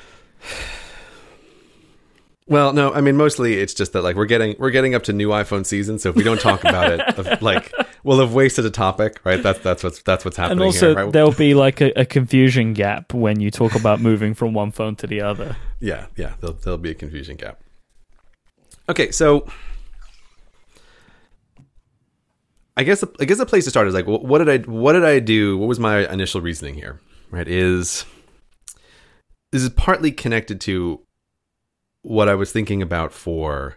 [2.48, 5.12] Well, no, I mean mostly it's just that like we're getting we're getting up to
[5.12, 7.70] new iPhone season, so if we don't talk about it, like
[8.04, 9.42] we'll have wasted a topic, right?
[9.42, 11.12] That's that's what's that's what's happening And also, here, right?
[11.12, 14.96] there'll be like a, a confusion gap when you talk about moving from one phone
[14.96, 15.56] to the other.
[15.80, 17.60] Yeah, yeah, there'll, there'll be a confusion gap.
[18.88, 19.46] Okay, so
[22.76, 25.04] I guess I guess the place to start is like, what did I what did
[25.04, 25.56] I do?
[25.58, 27.00] What was my initial reasoning here?
[27.30, 27.46] Right?
[27.46, 28.06] Is
[29.52, 31.00] this is partly connected to
[32.08, 33.76] what I was thinking about for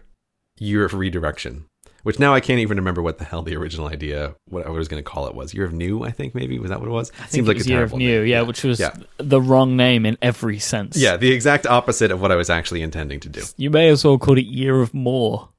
[0.58, 1.66] year of redirection,
[2.02, 4.88] which now I can't even remember what the hell the original idea, what I was
[4.88, 5.52] going to call it was.
[5.52, 7.12] Year of new, I think maybe was that what it was?
[7.20, 8.26] I think it was Year of New, name.
[8.28, 8.94] yeah, which was Yeah.
[9.18, 10.96] the wrong name in every sense.
[10.96, 13.42] yeah, the exact opposite of what I was actually intending to do.
[13.58, 15.50] You may as well call it Year of More.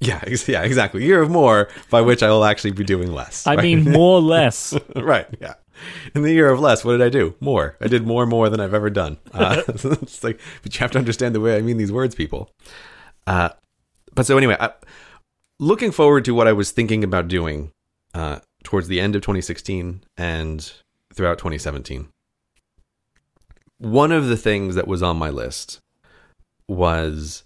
[0.00, 1.04] Yeah, ex- yeah, exactly.
[1.04, 3.46] Year of more, by which I will actually be doing less.
[3.46, 3.62] I right?
[3.62, 4.74] mean, more or less.
[4.96, 5.28] right?
[5.40, 5.54] Yeah.
[6.14, 7.34] In the year of less, what did I do?
[7.40, 7.76] More.
[7.80, 9.18] I did more more than I've ever done.
[9.32, 12.50] Uh, it's like, but you have to understand the way I mean these words, people.
[13.26, 13.50] Uh,
[14.14, 14.72] but so anyway, I,
[15.58, 17.72] looking forward to what I was thinking about doing
[18.14, 20.72] uh, towards the end of 2016 and
[21.14, 22.08] throughout 2017.
[23.78, 25.80] One of the things that was on my list
[26.68, 27.42] was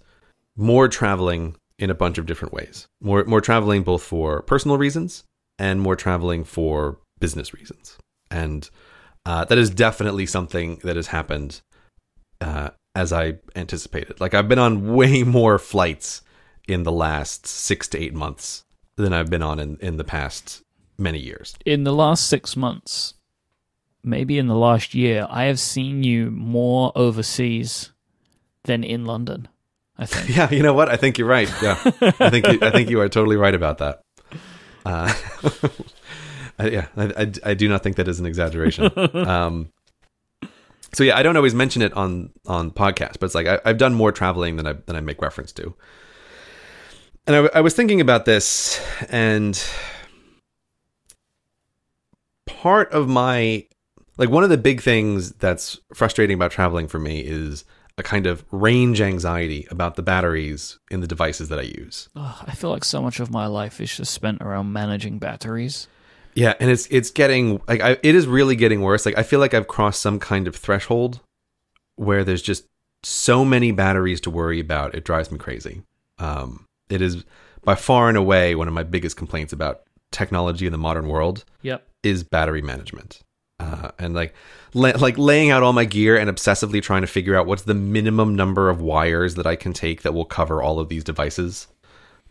[0.55, 2.87] more traveling in a bunch of different ways.
[3.01, 5.23] More more traveling both for personal reasons
[5.59, 7.97] and more traveling for business reasons.
[8.29, 8.69] And
[9.25, 11.61] uh, that is definitely something that has happened
[12.41, 14.19] uh, as I anticipated.
[14.19, 16.21] Like I've been on way more flights
[16.67, 18.63] in the last six to eight months
[18.97, 20.61] than I've been on in, in the past
[20.97, 21.55] many years.
[21.65, 23.13] In the last six months,
[24.03, 27.91] maybe in the last year, I have seen you more overseas
[28.63, 29.47] than in London.
[29.97, 30.35] I think.
[30.35, 30.89] Yeah, you know what?
[30.89, 31.51] I think you're right.
[31.61, 31.79] Yeah,
[32.19, 34.01] I think you, I think you are totally right about that.
[34.85, 35.13] Uh,
[36.59, 38.91] I- yeah, I, I, I do not think that is an exaggeration.
[39.27, 39.71] Um,
[40.93, 43.77] so yeah, I don't always mention it on on podcasts, but it's like I, I've
[43.77, 45.75] done more traveling than I than I make reference to.
[47.27, 48.79] And I was thinking about this,
[49.09, 49.61] and
[52.45, 53.65] part of my
[54.17, 57.65] like one of the big things that's frustrating about traveling for me is
[57.97, 62.09] a kind of range anxiety about the batteries in the devices that I use.
[62.15, 65.87] Ugh, I feel like so much of my life is just spent around managing batteries.
[66.37, 69.07] Yeah, and it's it's getting like I, it is really getting worse.
[69.07, 71.19] Like I feel like I've crossed some kind of threshold
[71.95, 72.65] where there's just
[73.01, 74.93] so many batteries to worry about.
[74.93, 75.81] It drives me crazy.
[76.19, 77.25] Um, it is
[77.63, 79.81] by far and away one of my biggest complaints about
[80.11, 81.87] technology in the modern world Yep.
[82.03, 83.21] is battery management.
[83.59, 84.35] Uh, and like
[84.75, 87.73] la- like laying out all my gear and obsessively trying to figure out what's the
[87.73, 91.65] minimum number of wires that I can take that will cover all of these devices.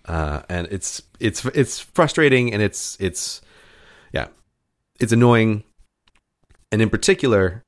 [0.05, 3.41] Uh, and it's it's it's frustrating and it's it's
[5.01, 5.65] it's annoying.
[6.73, 7.63] And in particular,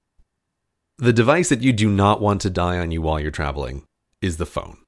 [0.99, 3.85] the device that you do not want to die on you while you're traveling
[4.21, 4.79] is the phone.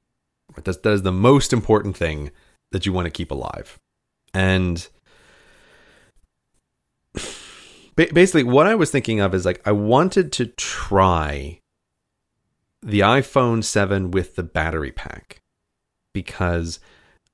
[0.65, 2.31] That's, that is the most important thing
[2.73, 3.79] that you want to keep alive.
[4.35, 4.87] And
[7.97, 11.61] basically, what I was thinking of is like, I wanted to try
[12.83, 15.41] the iPhone 7 with the battery pack
[16.15, 16.81] because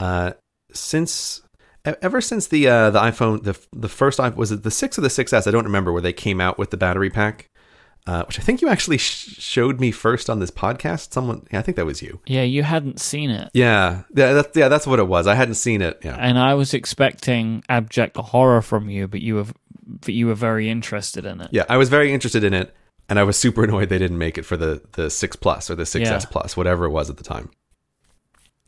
[0.01, 0.33] uh,
[0.73, 1.43] since
[2.03, 5.03] ever since the uh, the iPhone the the first iPhone was it the six or
[5.03, 7.49] the 6s I don't remember where they came out with the battery pack,
[8.07, 11.13] uh, which I think you actually sh- showed me first on this podcast.
[11.13, 12.21] Someone, yeah, I think that was you.
[12.27, 13.51] Yeah, you hadn't seen it.
[13.55, 15.27] Yeah, yeah, that's yeah, that's what it was.
[15.27, 15.99] I hadn't seen it.
[16.05, 19.47] Yeah, And I was expecting abject horror from you, but you were
[19.87, 21.49] but you were very interested in it.
[21.53, 22.75] yeah, I was very interested in it,
[23.09, 25.77] and I was super annoyed they didn't make it for the the six plus or
[25.77, 26.19] the 6s Yeah.
[26.31, 27.51] plus, whatever it was at the time.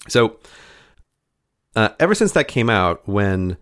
[0.08, 0.36] So,
[1.78, 3.56] uh, ever since that came out, when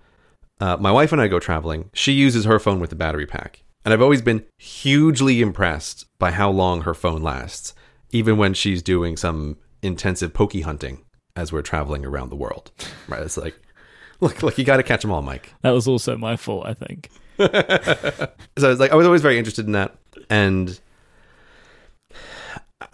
[0.58, 3.62] uh, my wife and I go traveling, she uses her phone with the battery pack,
[3.84, 7.74] and I've always been hugely impressed by how long her phone lasts,
[8.12, 11.04] even when she's doing some intensive pokey hunting
[11.36, 12.72] as we're traveling around the world.
[13.06, 13.20] Right?
[13.20, 13.54] It's like,
[14.20, 15.48] look, look, you got to catch them all, Myke.
[15.60, 17.10] That was also my fault, I think.
[17.36, 19.94] so I was like I was always very interested in that,
[20.30, 20.80] and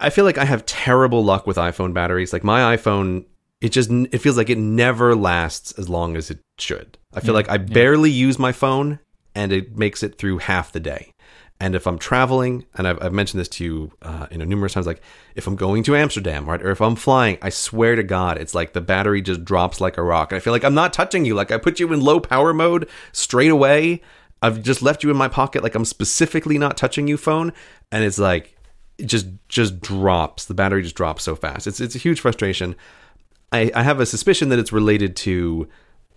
[0.00, 2.32] I feel like I have terrible luck with iPhone batteries.
[2.32, 3.24] Like my iPhone,
[3.62, 6.98] it just it feels like it never lasts as long as it should.
[7.14, 7.58] I feel Yeah, like I yeah.
[7.58, 8.98] barely use my phone,
[9.34, 11.12] and it makes it through half the day.
[11.60, 14.72] And if I'm traveling, and I've, I've mentioned this to you, uh, you know, numerous
[14.72, 15.00] times, like
[15.36, 18.52] if I'm going to Amsterdam, right, or if I'm flying, I swear to God, it's
[18.54, 20.32] like the battery just drops like a rock.
[20.32, 21.36] And I feel like I'm not touching you.
[21.36, 24.02] Like I put you in low power mode straight away.
[24.42, 27.52] I've just left you in my pocket, like I'm specifically not touching you, phone,
[27.92, 28.56] and it's like
[28.98, 30.46] it just just drops.
[30.46, 31.68] The battery just drops so fast.
[31.68, 32.74] It's it's a huge frustration.
[33.52, 35.68] I, I have a suspicion that it's related to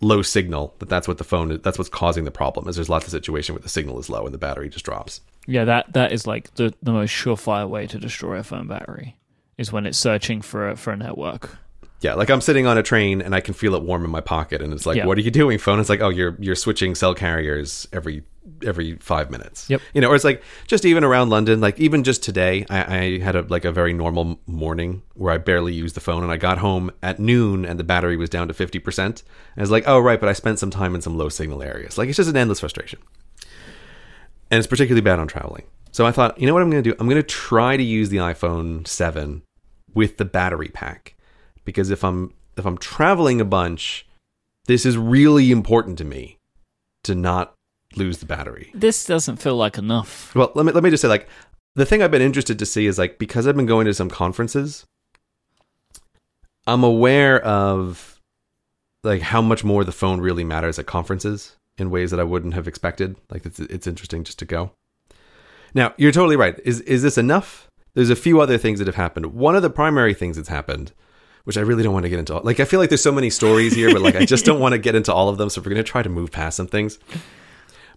[0.01, 0.73] low signal.
[0.79, 2.67] That that's what the phone is, that's what's causing the problem.
[2.67, 5.21] Is there's lots of situation where the signal is low and the battery just drops.
[5.45, 9.17] Yeah, that that is like the the most surefire way to destroy a phone battery
[9.57, 11.57] is when it's searching for a, for a network.
[12.01, 14.21] Yeah, like I'm sitting on a train and I can feel it warm in my
[14.21, 15.05] pocket, and it's like, Yeah.
[15.05, 18.23] "What are you doing, phone?" It's like, "Oh, you're you're switching cell carriers every
[18.65, 19.81] every five minutes." Yep.
[19.93, 23.19] You know, or it's like just even around London, like even just today, I, I
[23.19, 26.37] had a like a very normal morning where I barely used the phone, and I
[26.37, 29.23] got home at noon and the battery was down to fifty percent.
[29.55, 31.97] And it's like, "Oh, right," but I spent some time in some low signal areas.
[31.97, 32.99] Like it's just an endless frustration,
[34.51, 35.63] and it's particularly bad on traveling.
[35.91, 36.95] So I thought, you know what I'm going to do?
[36.99, 39.43] I'm going to try to use the iPhone seven
[39.93, 41.14] with the battery pack
[41.65, 44.07] because if I'm if I'm traveling a bunch,
[44.65, 46.37] this is really important to me
[47.03, 47.53] to not
[47.95, 48.71] lose the battery.
[48.73, 50.33] This doesn't feel like enough.
[50.35, 51.27] Well, let me let me just say like
[51.75, 54.09] the thing I've been interested to see is like because I've been going to some
[54.09, 54.85] conferences,
[56.67, 58.21] I'm aware of
[59.03, 62.53] like how much more the phone really matters at conferences in ways that I wouldn't
[62.53, 63.15] have expected.
[63.29, 64.71] Like it's it's interesting just to go.
[65.73, 66.59] Now, you're totally right.
[66.63, 67.67] Is is this enough?
[67.93, 69.27] There's a few other things that have happened.
[69.27, 70.91] One of the primary things that's happened,
[71.45, 72.37] which I really don't want to get into.
[72.39, 74.73] Like I feel like there's so many stories here, but like I just don't want
[74.73, 75.49] to get into all of them.
[75.49, 76.99] So we're going to try to move past some things.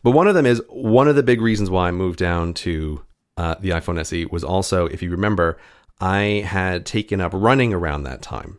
[0.02, 3.02] But one of them is one of the big reasons why I moved down to
[3.36, 5.58] uh, the iPhone SE was also, if you remember,
[6.00, 8.58] I had taken up running around that time,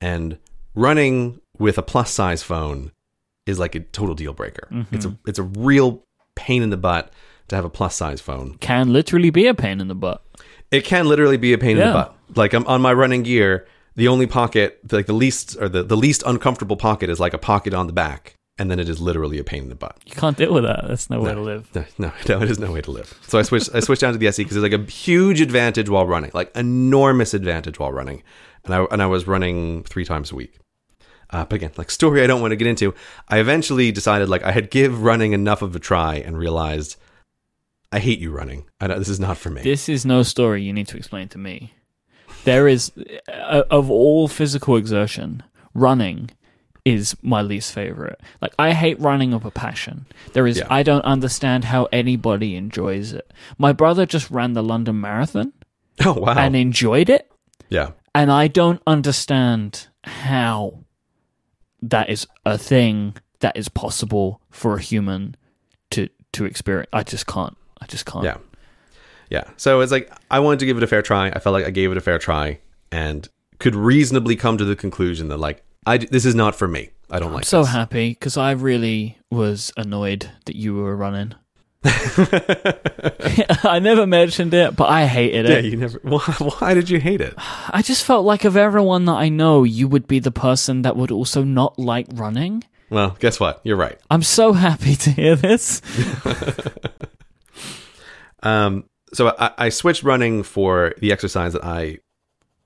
[0.00, 0.38] and
[0.74, 2.92] running with a plus size phone
[3.46, 4.68] is like a total deal breaker.
[4.92, 6.04] It's a it's a real
[6.36, 7.12] pain in the butt
[7.48, 8.56] to have a plus size phone.
[8.58, 10.22] Can literally be a pain in the butt.
[10.70, 12.16] It can literally be a pain in the butt.
[12.36, 13.66] Like I'm on my running gear,
[14.00, 17.38] the only pocket, like the least or the, the least uncomfortable pocket is like a
[17.38, 19.98] pocket on the back, and then it is literally a pain in the butt.
[20.06, 20.86] You can't deal with that.
[20.88, 21.68] That's no, way to live.
[21.74, 23.18] No, no, no, it is no way to live.
[23.28, 23.68] So I switched.
[23.74, 26.50] I switched down to the SE because it's like a huge advantage while running, like
[26.56, 28.22] enormous advantage while running,
[28.64, 30.58] and I and I was running three times a week.
[31.28, 32.94] Uh, but again, like story I don't want to get into.
[33.28, 36.96] I eventually decided like I had give running enough of a try and realized
[37.92, 38.64] I hate you running.
[38.80, 39.60] I don't, this is not for me.
[39.60, 41.74] This is no story you need to explain to me.
[42.44, 42.92] There is,
[43.28, 45.42] uh, of all physical exertion,
[45.74, 46.30] running
[46.84, 48.20] is my least favorite.
[48.40, 50.06] Like, I hate running of a passion.
[50.32, 50.66] There is, Yeah.
[50.70, 53.32] I don't understand how anybody enjoys it.
[53.58, 55.52] My brother just ran the London Marathon
[56.04, 56.34] oh wow.
[56.38, 57.30] and enjoyed it,
[57.68, 57.90] yeah.
[58.14, 60.84] and I don't understand how
[61.82, 65.36] that is a thing that is possible for a human
[65.90, 66.88] to to experience.
[66.92, 67.56] I just can't.
[67.80, 68.24] I just can't.
[68.24, 68.36] Yeah.
[69.30, 69.44] Yeah.
[69.56, 71.28] So it's like I wanted to give it a fair try.
[71.28, 72.58] I felt like I gave it a fair try
[72.92, 73.26] and
[73.58, 76.90] could reasonably come to the conclusion that like I this is not for me.
[77.10, 77.32] I don't like it.
[77.32, 77.70] I'm like so this.
[77.70, 81.34] happy because I really was annoyed that you were running.
[81.84, 85.64] I never mentioned it, but I hated it.
[85.64, 86.20] yeah, you never why,
[86.58, 87.34] why did you hate it?
[87.38, 90.96] I just felt like of everyone that I know, you would be the person that
[90.96, 92.64] would also not like running.
[92.90, 93.60] Well, guess what?
[93.62, 93.98] You're right.
[94.10, 95.80] I'm so happy to hear this.
[98.42, 101.98] Um so I, I switched running for the exercise that I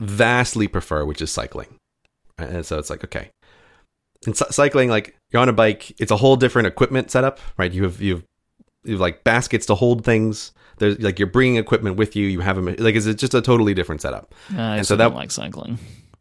[0.01, 1.79] vastly prefer, which is cycling.
[2.39, 3.31] And so it's like, okay.
[4.33, 7.73] Cy- cycling, like you're on a bike, it's a whole different equipment setup, right?
[7.73, 8.25] You have you have,
[8.85, 10.53] you have like baskets to hold things.
[10.79, 12.27] There's like you're bringing equipment with you.
[12.27, 14.35] You have them like is it's just a totally different setup.
[14.55, 15.79] Uh, I And so that- don't like cycling.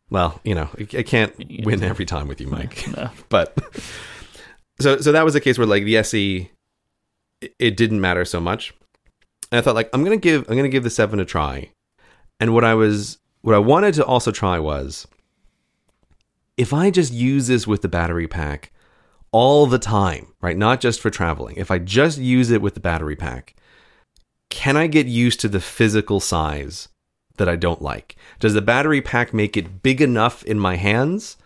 [0.09, 1.33] Well, you know, I I can't
[1.65, 2.95] win every time with you, Myke.
[2.95, 3.09] No.
[3.29, 3.57] But
[4.79, 6.51] so so that was a case where like the SE,
[7.57, 8.73] it didn't matter so much.
[9.53, 11.69] And I thought like I'm gonna give I'm gonna give the seven a try.
[12.39, 15.07] And what I was what I wanted to also try was
[16.57, 18.71] if I just use this with the battery pack
[19.31, 20.57] all the time, right?
[20.57, 21.55] Not just for traveling.
[21.57, 23.53] If I just use it with the battery pack,
[24.49, 26.87] can I get used to the physical size
[27.37, 28.15] that I don't like?
[28.39, 31.37] Does the battery pack make it big enough in my hands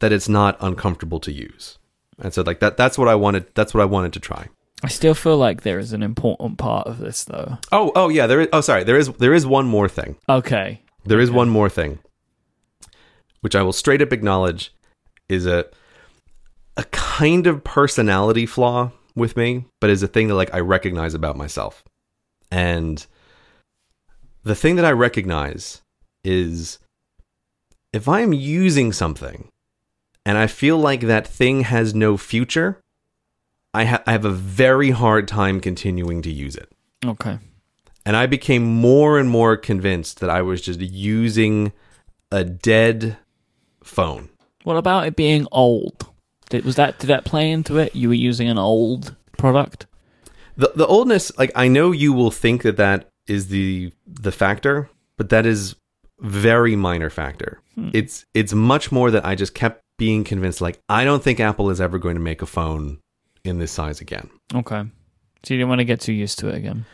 [0.00, 1.78] that it's not uncomfortable to use?
[2.18, 4.48] And so like that that's what I wanted that's what I wanted to try.
[4.82, 7.58] I still feel like there is an important part of this, though.
[7.70, 10.16] Oh, oh yeah, there is oh sorry, there is there is one more thing.
[10.28, 10.82] Okay.
[11.04, 11.98] There is one more thing,
[13.40, 14.74] which I will straight up acknowledge
[15.28, 15.66] is a
[16.76, 21.14] a kind of personality flaw with me, but is a thing that like I recognize
[21.14, 21.84] about myself.
[22.50, 23.06] And
[24.42, 25.80] the thing that I recognize
[26.24, 26.78] is
[27.92, 29.48] if I am using something
[30.24, 32.78] and I feel like that thing has no future,
[33.74, 36.70] I, ha- I have a very hard time continuing to use it.
[37.04, 37.38] Okay.
[38.04, 41.72] And I became more and more convinced that I was just using
[42.30, 43.16] a dead
[43.82, 44.28] phone.
[44.64, 46.06] What about it being old?
[46.50, 47.94] Did, was that did that play into it?
[47.94, 49.86] You were using an old product.
[50.56, 54.90] The the oldness, like I know you will think that that is the the factor,
[55.16, 55.76] but that is
[56.20, 57.60] very minor factor.
[57.74, 57.90] Hmm.
[57.92, 61.70] It's it's much more that I just kept being convinced like I don't think Apple
[61.70, 62.98] is ever going to make a phone
[63.44, 64.30] in this size again.
[64.54, 64.82] Okay.
[65.44, 66.84] So you didn't want to get too used to it again.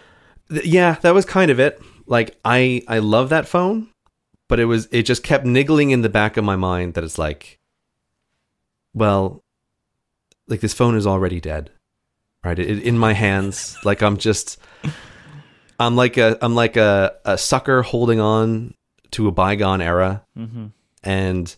[0.50, 1.80] Th- yeah, that was kind of it.
[2.06, 3.88] Like I I love that phone,
[4.48, 7.18] but it was it just kept niggling in the back of my mind that it's
[7.18, 7.58] like
[8.94, 9.42] well
[10.46, 11.70] like this phone is already dead.
[12.44, 12.58] Right?
[12.58, 14.58] It, in my hands like I'm just
[15.78, 18.74] I'm like a I'm like a a sucker holding on
[19.12, 20.66] to a bygone era Mm-hmm.
[21.02, 21.54] and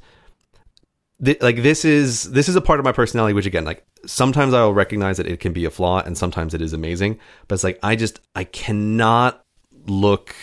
[1.24, 4.54] th- like this is this is a part of my personality which again like sometimes
[4.54, 7.18] i will recognize that it can be a flaw and sometimes it is amazing
[7.48, 9.42] but it's like i just i cannot
[9.86, 10.34] look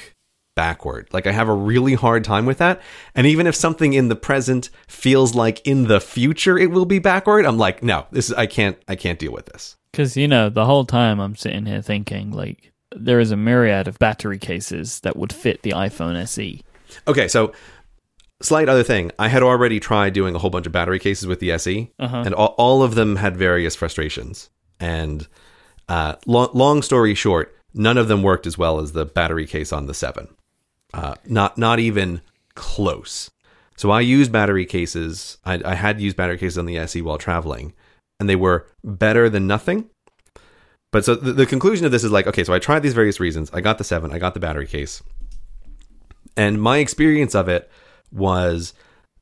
[0.56, 2.82] backward like i have a really hard time with that
[3.14, 6.98] and even if something in the present feels like in the future it will be
[6.98, 10.28] backward i'm like no this is i can't i can't deal with this Because you
[10.28, 14.40] know, the whole time I'm sitting here thinking like there is a myriad of battery
[14.40, 16.16] cases that would fit the iPhone.
[16.24, 16.64] SE.
[17.08, 17.52] okay so
[18.42, 21.40] slight other thing i had already tried doing a whole bunch of battery cases with
[21.40, 22.24] the se Uh-huh.
[22.26, 24.50] and all, all of them had various frustrations.
[24.80, 25.28] And
[25.90, 29.74] uh, long, long story short, none of them worked as well as the battery case
[29.74, 30.28] on the seven.
[30.94, 32.22] Uh, not not even
[32.54, 33.32] close.
[33.76, 35.38] So I used battery cases.
[35.46, 37.74] I, I had used battery cases on the SE while traveling,
[38.20, 39.90] and they were better than nothing.
[40.92, 43.20] But so the, the conclusion of this is like, okay, so I tried these various
[43.20, 43.50] reasons.
[43.52, 44.12] I got the seven.
[44.12, 45.02] I got the battery case,
[46.36, 47.70] and my experience of it
[48.12, 48.74] was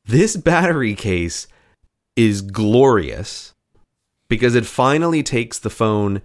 [0.05, 1.47] this battery case
[2.15, 3.53] is glorious
[4.29, 6.21] because it finally takes the phone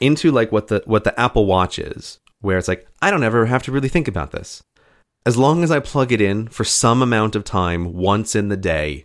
[0.00, 3.46] into like what the what the Apple Watch is, where it's like I don't ever
[3.46, 4.62] have to really think about this.
[5.26, 8.56] As long as I plug it in for some amount of time once in the
[8.56, 9.04] day,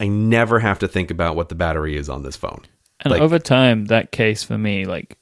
[0.00, 2.62] I never have to think about what the battery is on this phone.
[3.00, 5.18] And Like- over time, that case for me, like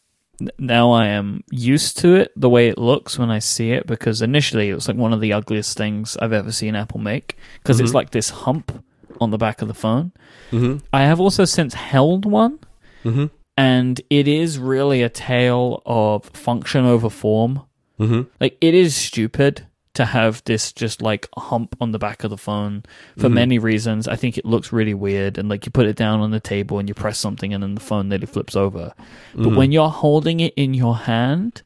[0.58, 4.22] now I am used to it the way it looks when I see it because
[4.22, 7.80] initially it was like one of the ugliest things I've ever seen Apple make because
[7.80, 8.84] it's like this hump
[9.20, 10.12] on the back of the phone.
[10.50, 10.78] Mm-hmm.
[10.92, 12.58] I have also since held one
[13.04, 13.26] Mm-hmm.
[13.56, 17.62] and it is really a tale of function over form.
[17.98, 18.22] Mm-hmm.
[18.40, 22.38] Like it is stupid to have this just like hump on the back of the
[22.38, 22.82] phone
[23.16, 23.34] for mm-hmm.
[23.34, 24.08] many reasons.
[24.08, 26.78] I think it looks really weird and like you put it down on the table
[26.78, 28.94] and you press something and then the phone nearly flips over.
[29.34, 29.56] But mm-hmm.
[29.56, 31.62] when you're holding it in your hand,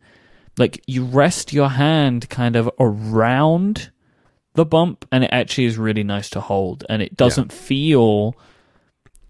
[0.59, 3.91] like you rest your hand kind of around
[4.55, 8.35] the bump and it actually is really nice to hold and it doesn't feel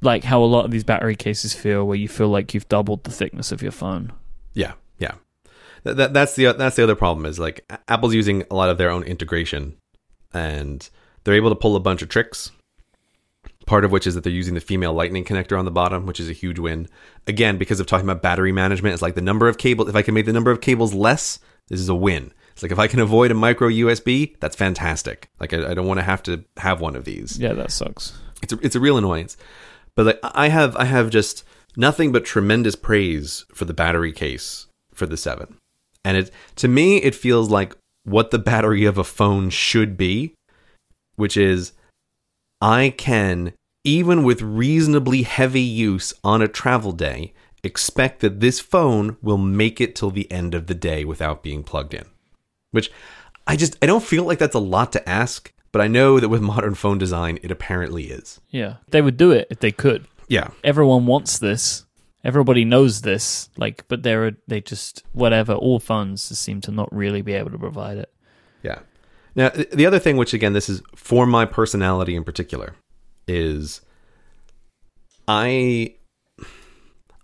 [0.01, 3.05] like how a lot of these battery cases feel where you feel like you've doubled
[3.05, 4.13] the thickness of your phone.
[4.55, 4.73] Yeah, yeah.
[5.87, 8.77] That, that, that's the that's the other problem is like Apple's using a lot of
[8.79, 9.77] their own integration,
[10.35, 10.89] and
[11.25, 12.51] they're able to pull a bunch of tricks.
[13.67, 16.21] Part of which is that they're using the female lightning connector on the bottom, which
[16.21, 16.89] is a huge win.
[17.27, 19.89] Again, because of talking about battery management, it's like the number of cables.
[19.89, 22.33] If I can make the number of cables less, this is a win.
[22.53, 25.31] It's like if I can avoid a micro USB, that's fantastic.
[25.41, 28.19] Like I, I don't want to have to have one of these Yeah, that sucks.
[28.43, 29.37] it's a, it's a real annoyance.
[29.95, 31.45] But like I have I have just
[31.77, 35.57] nothing but tremendous praise for the battery case for the 7.
[36.07, 40.35] And it to me it feels like what the battery of a phone should be,
[41.17, 41.73] which is
[42.61, 47.35] I can even with reasonably heavy use on a travel day
[47.65, 51.65] expect that this phone will make it till the end of the day without being
[51.65, 52.05] plugged in.
[52.71, 52.93] Which
[53.45, 56.29] I just I don't feel like that's a lot to ask, but I know that
[56.29, 58.41] with modern phone design it apparently is.
[58.51, 58.77] Yeah.
[58.93, 60.07] They would do it if they could.
[60.29, 60.51] Yeah.
[60.63, 61.85] Everyone wants this.
[62.27, 63.49] Everybody knows this.
[63.57, 65.55] Like, but they're they just whatever.
[65.55, 68.13] All phones just seem to not really be able to provide it.
[68.65, 68.81] Yeah.
[69.37, 72.75] Now, the other thing, which again, this is for my personality in particular,
[73.29, 73.81] is
[75.29, 75.95] I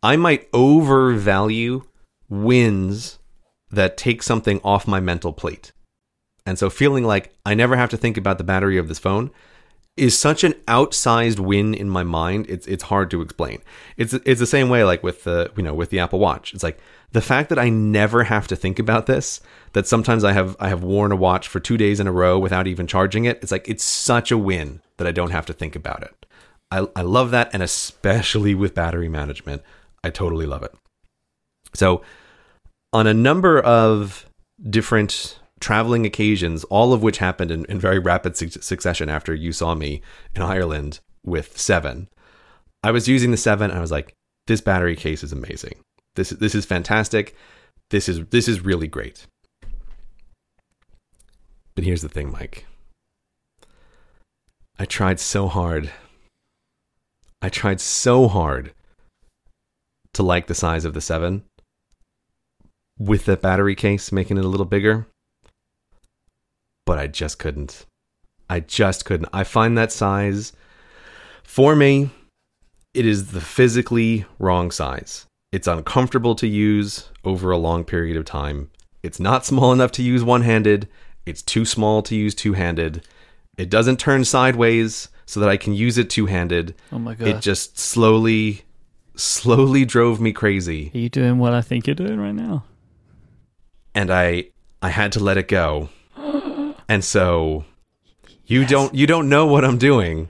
[0.05, 1.83] I might overvalue
[2.29, 3.19] wins
[3.73, 5.73] that take something off my mental plate.
[6.47, 9.33] And so feeling like I never have to think about the battery of this phone
[9.97, 12.47] is such an outsized win in my mind.
[12.49, 13.61] It's it's hard to explain.
[13.97, 16.55] It's it's the same way like with the you know with the Apple Watch.
[16.55, 16.78] It's like
[17.12, 19.40] the fact that I never have to think about this.
[19.74, 22.38] That sometimes I have I have worn a watch for two days in a row
[22.38, 23.38] without even charging it.
[23.43, 26.26] It's like it's such a win that I don't have to think about it.
[26.70, 29.62] I I love that, and especially with battery management,
[30.03, 30.74] I totally love it.
[31.74, 32.03] So,
[32.93, 34.26] on a number of
[34.68, 39.53] different traveling occasions, all of which happened in, in very rapid su- succession after you
[39.53, 40.03] saw me
[40.35, 42.09] in Ireland with seven,
[42.83, 43.71] I was using the seven.
[43.71, 44.13] And I was like,
[44.47, 45.77] this battery case is amazing.
[46.17, 47.35] This this is fantastic.
[47.91, 49.27] This is this is really great.
[51.75, 52.65] But here's the thing, Myke.
[54.79, 55.91] I tried so hard.
[57.41, 58.73] I tried so hard
[60.13, 61.45] to like the size of the 7
[62.99, 65.07] with the battery case making it a little bigger.
[66.85, 67.87] But I just couldn't.
[68.51, 69.28] I just couldn't.
[69.33, 70.53] I find that size
[71.43, 72.11] for me
[72.95, 75.26] it is the physically wrong size.
[75.51, 78.70] It's uncomfortable to use over a long period of time.
[79.03, 80.89] It's not small enough to use one handed.
[81.26, 83.07] It's too small to use two handed.
[83.57, 86.74] It doesn't turn sideways so that I can use it two handed.
[86.91, 87.28] Oh my god.
[87.28, 88.62] It just slowly,
[89.14, 90.91] slowly drove me crazy.
[90.95, 92.64] Are you doing what I think you're doing right now?
[93.95, 94.49] And I,
[94.80, 95.91] I had to let it go.
[96.93, 97.64] And so,
[98.45, 100.28] you don't, you don't know what I'm doing,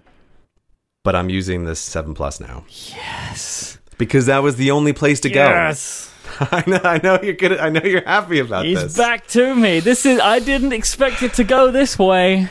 [1.02, 3.78] but I'm using this seven plus now Yes.
[3.98, 5.34] because that was the only place to Yes.
[5.34, 5.42] go.
[5.42, 6.08] Yes.
[6.52, 7.58] I know, I know you're good.
[7.58, 8.92] I know you're happy about He's this.
[8.92, 9.80] He's back to me.
[9.80, 12.48] This is I didn't expect it to go this way.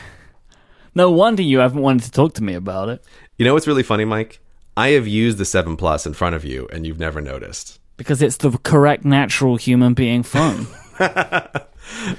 [0.94, 3.02] No wonder you haven't wanted to talk to me about it.
[3.38, 4.36] You know what's really funny, Myke?
[4.76, 7.80] I have used the seven plus in front of you, and you've never noticed.
[7.96, 10.66] Because it's the correct natural human being phone.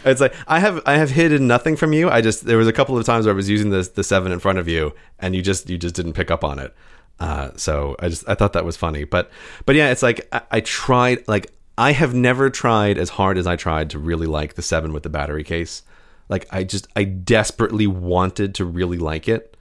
[0.06, 2.10] It's like I have I have hidden nothing from you.
[2.10, 4.32] I just there was a couple of times where I was using the the seven
[4.32, 6.76] in front of you, and you just you just didn't pick up on it.
[7.20, 9.32] Uh, so I just I thought that was funny, but
[9.66, 13.48] but yeah, it's like I, I tried like I have never tried as hard as
[13.48, 15.84] I tried to really like the seven with the battery case.
[16.30, 19.58] Like I just I desperately wanted to really like it,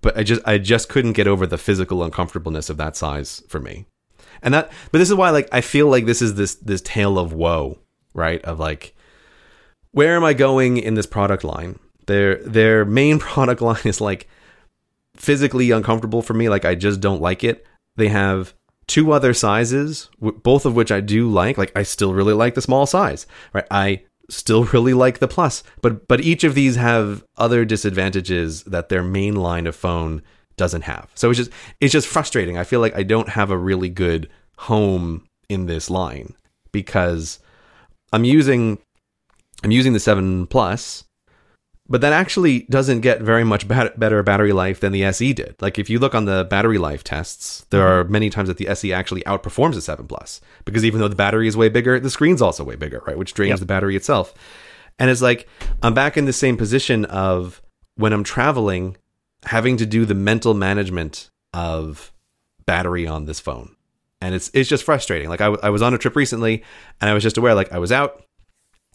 [0.00, 3.60] but I just I just couldn't get over the physical uncomfortableness of that size for
[3.60, 3.86] me.
[4.42, 7.18] And that but this is why like I feel like this is this this tale
[7.18, 7.78] of woe,
[8.14, 8.42] right?
[8.44, 8.94] Of like
[9.92, 11.78] where am I going in this product line?
[12.06, 14.28] Their their main product line is like
[15.16, 16.48] physically uncomfortable for me.
[16.48, 17.66] Like I just don't like it.
[17.96, 18.54] They have
[18.86, 21.56] two other sizes, both of which I do like.
[21.56, 23.66] Like I still really like the small size, right?
[23.70, 28.88] I still really like the plus, but but each of these have other disadvantages that
[28.88, 30.22] their main line of phone
[30.56, 31.10] doesn't have.
[31.14, 31.50] So it's just
[31.80, 32.58] it's just frustrating.
[32.58, 36.34] I feel like I don't have a really good home in this line
[36.72, 37.38] because
[38.14, 38.78] I'm using
[39.64, 41.04] I'm using the 7 Plus,
[41.88, 45.56] but that actually doesn't get very much bat- better battery life than the SE did.
[45.60, 48.08] Like if you look on the battery life tests, there mm-hmm.
[48.08, 51.16] are many times that the SE actually outperforms the 7 Plus because even though the
[51.16, 53.18] battery is way bigger, the screen's also way bigger, right?
[53.18, 53.60] Which drains Yep.
[53.60, 54.32] the battery itself.
[55.00, 55.48] And it's like
[55.82, 57.62] I'm back in the same position of
[57.96, 58.96] when I'm traveling,
[59.44, 62.12] having to do the mental management of
[62.64, 63.74] battery on this phone.
[64.24, 65.28] And it's it's just frustrating.
[65.28, 66.64] Like I, was on a trip recently
[66.98, 68.22] and I was just aware like I was out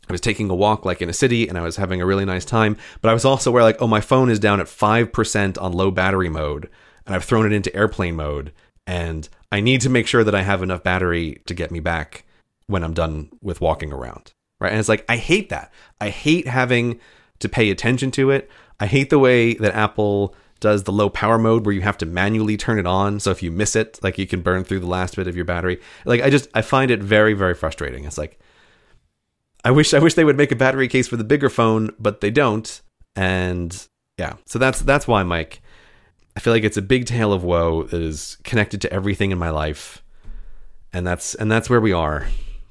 [0.10, 2.26] I was taking a walk like in a city and I was having a really
[2.26, 5.62] nice time, but I was also aware like, oh, my phone is down at 5%
[5.62, 6.68] on low battery mode
[7.06, 8.52] and I've thrown it into airplane mode
[8.88, 12.26] and I need to make sure that I have enough battery to get me back
[12.66, 14.34] when I'm done with walking around.
[14.60, 14.72] Right?
[14.72, 15.72] And it's like I hate that.
[16.02, 17.00] I hate having
[17.38, 18.50] to pay attention to it.
[18.80, 22.06] I hate the way that Apple does the low power mode where you have to
[22.06, 24.88] manually turn it on so if you miss it like you can burn through the
[24.88, 25.80] last bit of your battery.
[26.06, 28.06] Like I just I find it very very frustrating.
[28.06, 28.40] It's like
[29.64, 32.22] I wish I wish they would make a battery case for the bigger phone, but
[32.22, 32.82] they don't.
[33.16, 33.88] And
[34.18, 35.60] yeah, so that's that's why Myke.
[36.36, 39.38] I feel like it's a big tale of woe that is connected to everything in
[39.38, 40.04] my life,
[40.94, 42.28] and that's and that's where we are.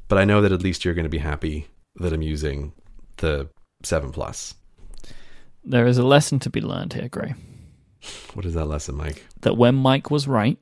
[0.09, 1.67] But I know that at least you're going to be happy
[1.97, 2.73] that I'm using
[3.19, 3.49] the
[3.83, 4.55] seven plus.
[5.65, 7.35] there is a lesson to be learned here, Grey.
[8.35, 9.21] What is that lesson, Myke?
[9.43, 10.59] That when Myke was right,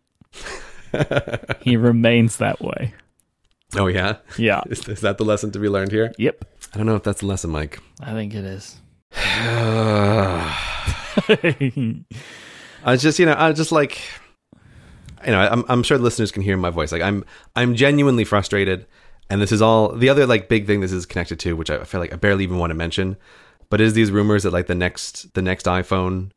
[1.61, 2.95] he remains that way.
[3.77, 4.63] Oh yeah, Yeah.
[4.71, 6.13] is, is that the lesson to be learned here?
[6.19, 6.45] Yep.
[6.73, 7.79] I don't know if that's the lesson, Myke.
[8.01, 8.77] I think it is.
[9.13, 10.57] I
[12.85, 14.01] was just, you know, I was just like,
[15.25, 16.93] you know, I'm, I'm sure the listeners can hear my voice.
[16.93, 17.25] Like, I'm,
[17.57, 18.87] I'm genuinely frustrated,
[19.31, 21.85] and this is all the other like big thing this is connected to, which I
[21.85, 23.17] feel like I barely even want to mention,
[23.71, 26.31] but is these rumors that like the next, the next iPhone,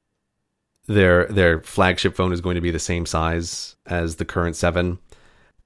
[0.89, 4.97] their their flagship phone is going to be the same size as the current seven,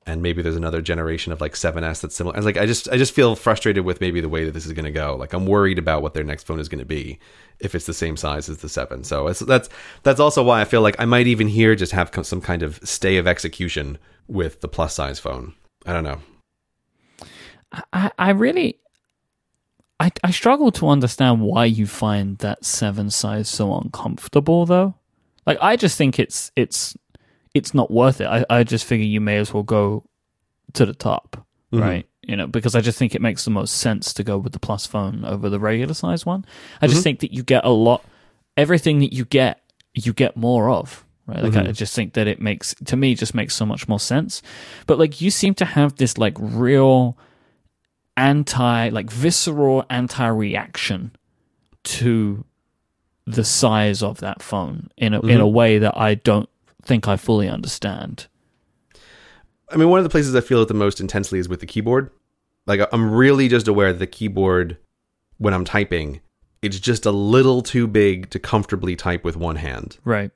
[0.05, 2.35] and maybe there's another generation of like 7s that's similar.
[2.35, 4.73] And like, I just, I just feel frustrated with maybe the way that this is
[4.73, 5.15] going to go.
[5.15, 7.19] Like, I'm worried about what their next phone is going to be
[7.59, 9.05] if it's the same size as the seven.
[9.05, 9.69] So it's, that's
[10.03, 12.79] that's also why I feel like I might even here just have some kind of
[12.83, 13.97] stay of execution
[14.27, 15.53] with the plus size phone.
[15.85, 16.19] I don't know.
[17.93, 18.79] I, I really
[20.01, 24.95] I, I struggle to understand why you find that seven size so uncomfortable though.
[25.45, 26.95] Like I just think it's it's
[27.53, 28.27] it's not worth it.
[28.27, 30.03] I, I just figure you may as well go
[30.73, 31.45] to the top.
[31.73, 31.83] Mm-hmm.
[31.83, 32.07] right?
[32.21, 34.59] You know, because I just think it makes the most sense to go with the
[34.59, 36.45] plus phone over the regular size one.
[36.81, 37.03] I just mm-hmm.
[37.03, 38.05] think that you get a lot,
[38.55, 39.59] everything that you get,
[39.93, 41.03] you get more of.
[41.25, 41.71] Right, like I mm-hmm.
[41.71, 44.41] just think that it makes to me just makes so much more sense.
[44.87, 47.17] But like you seem to have this like real
[48.17, 51.15] anti, like visceral anti reaction
[51.83, 52.45] to
[53.25, 55.53] the size of that phone in a in a mm-hmm.
[55.53, 56.49] way that I don't
[56.81, 58.27] think I fully understand.
[59.69, 61.65] I mean, one of the places I feel it the most intensely is with the
[61.65, 62.11] keyboard.
[62.65, 64.77] Like, I'm really just aware that the keyboard,
[65.37, 66.21] when I'm typing,
[66.61, 69.97] it's just a little too big to comfortably type with one hand.
[70.05, 70.31] Right.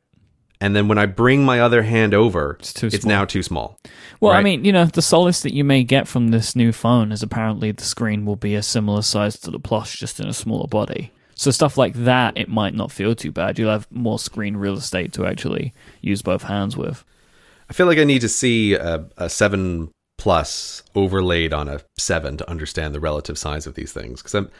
[0.59, 3.79] And then when I bring my other hand over, It's it's now too small.
[4.19, 7.11] Well, I mean, you know, the solace that you may get from this new phone
[7.11, 10.33] is apparently the screen will be a similar size to the Plus, just in a
[10.33, 11.11] smaller body.
[11.37, 13.59] So stuff like that, it might not feel too bad.
[13.59, 15.71] You'll have more screen real estate to actually
[16.01, 17.03] use both hands with.
[17.69, 22.37] I feel like I need to see a, a 7 Plus overlaid on a 7
[22.37, 24.19] to understand the relative size of these things.
[24.19, 24.51] Because I'm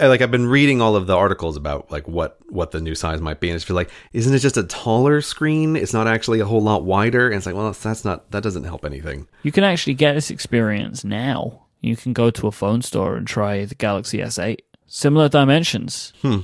[0.00, 2.94] I- like, I've been reading all of the articles about like what, what the new
[2.94, 3.50] size might be.
[3.50, 5.74] And it's like, isn't it just a taller screen?
[5.74, 7.26] It's not actually a whole lot wider.
[7.26, 9.26] And it's like, well, that's, that's not, that doesn't help anything.
[9.42, 11.64] You can actually get this experience now.
[11.80, 14.58] You can go to a phone store and try the Galaxy S8.
[14.86, 16.12] Similar dimensions.
[16.22, 16.40] Hmm.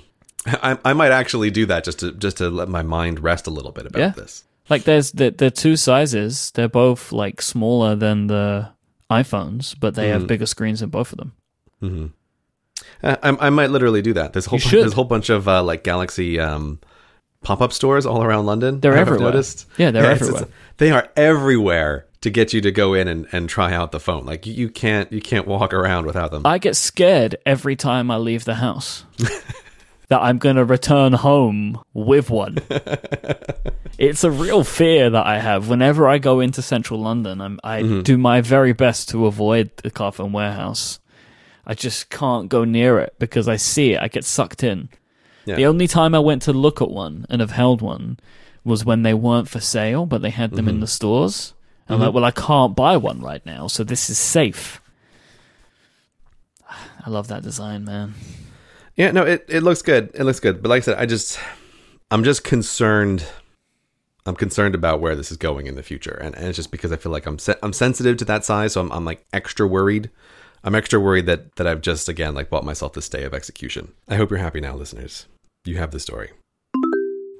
[0.47, 3.51] I, I might actually do that just to just to let my mind rest a
[3.51, 4.09] little bit about Yeah.
[4.11, 4.45] this.
[4.69, 6.51] Like there's the the two sizes.
[6.53, 8.71] They're both like smaller than the
[9.11, 10.13] iPhones, but they Mm-hmm.
[10.21, 12.15] have bigger screens in both of them.
[13.03, 14.33] Uh, I, I might literally do that.
[14.33, 16.81] There's a whole You bu- there's a whole bunch of uh, like Galaxy um,
[17.43, 18.81] pop up stores all around London.
[18.81, 19.31] They're everywhere.
[19.31, 19.67] Noticed.
[19.79, 20.43] Yeah, they're it's- everywhere.
[20.43, 24.01] it's- they are everywhere to get you to go in and, and try out the
[24.01, 24.27] phone.
[24.27, 26.43] Like you, can't you can't walk around without them.
[26.45, 29.05] I get scared every time I leave the house
[30.09, 32.59] that I'm going to return home with one.
[33.99, 37.41] it's a real fear that I have whenever I go into central London.
[37.41, 38.03] I'm, I Mm-hmm.
[38.03, 41.01] do my very best to avoid the Carphone warehouse.
[41.67, 44.01] I just can't go near it because I see it.
[44.03, 44.89] I get sucked in.
[45.47, 45.57] Yeah.
[45.57, 48.19] The only time I went to look at one and have held one
[48.65, 50.69] was when they weren't for sale, but they had them Mm-hmm.
[50.75, 51.55] in the stores.
[51.95, 54.81] I'm like, well, I can't buy one right now, so this is safe.
[56.71, 58.15] I love that design, man.
[58.97, 60.11] Yeah, no, it, it looks good.
[60.15, 60.63] It looks good.
[60.63, 61.39] But like I said, I just
[62.11, 63.25] I'm just concerned
[64.27, 66.19] I'm concerned about where this is going in the future.
[66.21, 68.75] And, and it's just because I feel like I'm se- I'm sensitive to that size,
[68.75, 70.11] so I'm I'm like extra worried.
[70.63, 73.93] I'm extra worried that that I've just again like bought myself this day of execution.
[74.09, 75.27] I hope you're happy now, listeners.
[75.65, 76.31] You have the story.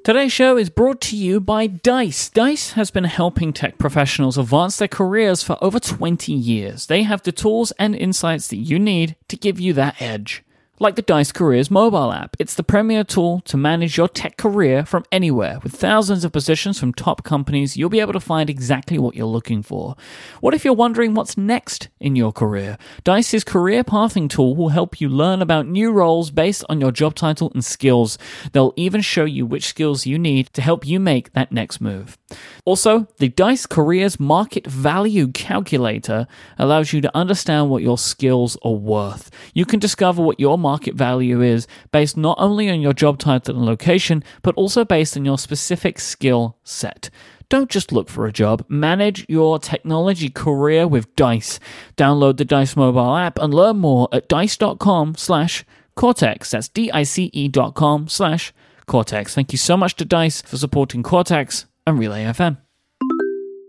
[0.03, 2.27] Today's show is brought to you by Dice.
[2.29, 6.87] Dice has been helping tech professionals advance their careers for over 20 years.
[6.87, 10.43] They have the tools and insights that you need to give you that edge.
[10.81, 14.83] Like the Dice Careers mobile app, it's the premier tool to manage your tech career
[14.83, 15.59] from anywhere.
[15.61, 19.27] With thousands of positions from top companies, you'll be able to find exactly what you're
[19.27, 19.95] looking for.
[20.39, 22.79] What if you're wondering what's next in your career?
[23.03, 27.13] Dice's career pathing tool will help you learn about new roles based on your job
[27.13, 28.17] title and skills.
[28.51, 32.17] They'll even show you which skills you need to help you make that next move.
[32.65, 36.27] Also, the Dice Careers Market Value Calculator
[36.57, 39.31] allows you to understand what your skills are worth.
[39.53, 43.55] You can discover what your market value is based not only on your job title
[43.55, 47.09] and location, but also based on your specific skill set.
[47.49, 48.63] Don't just look for a job.
[48.69, 51.59] Manage your technology career with Dice.
[51.97, 55.65] Download the Dice mobile app and learn more at dice.com slash
[55.95, 56.51] Cortex.
[56.51, 58.53] That's D-I-C-E dot com slash
[58.85, 59.35] Cortex.
[59.35, 62.57] Thank you so much to Dice for supporting Cortex and Relay FM.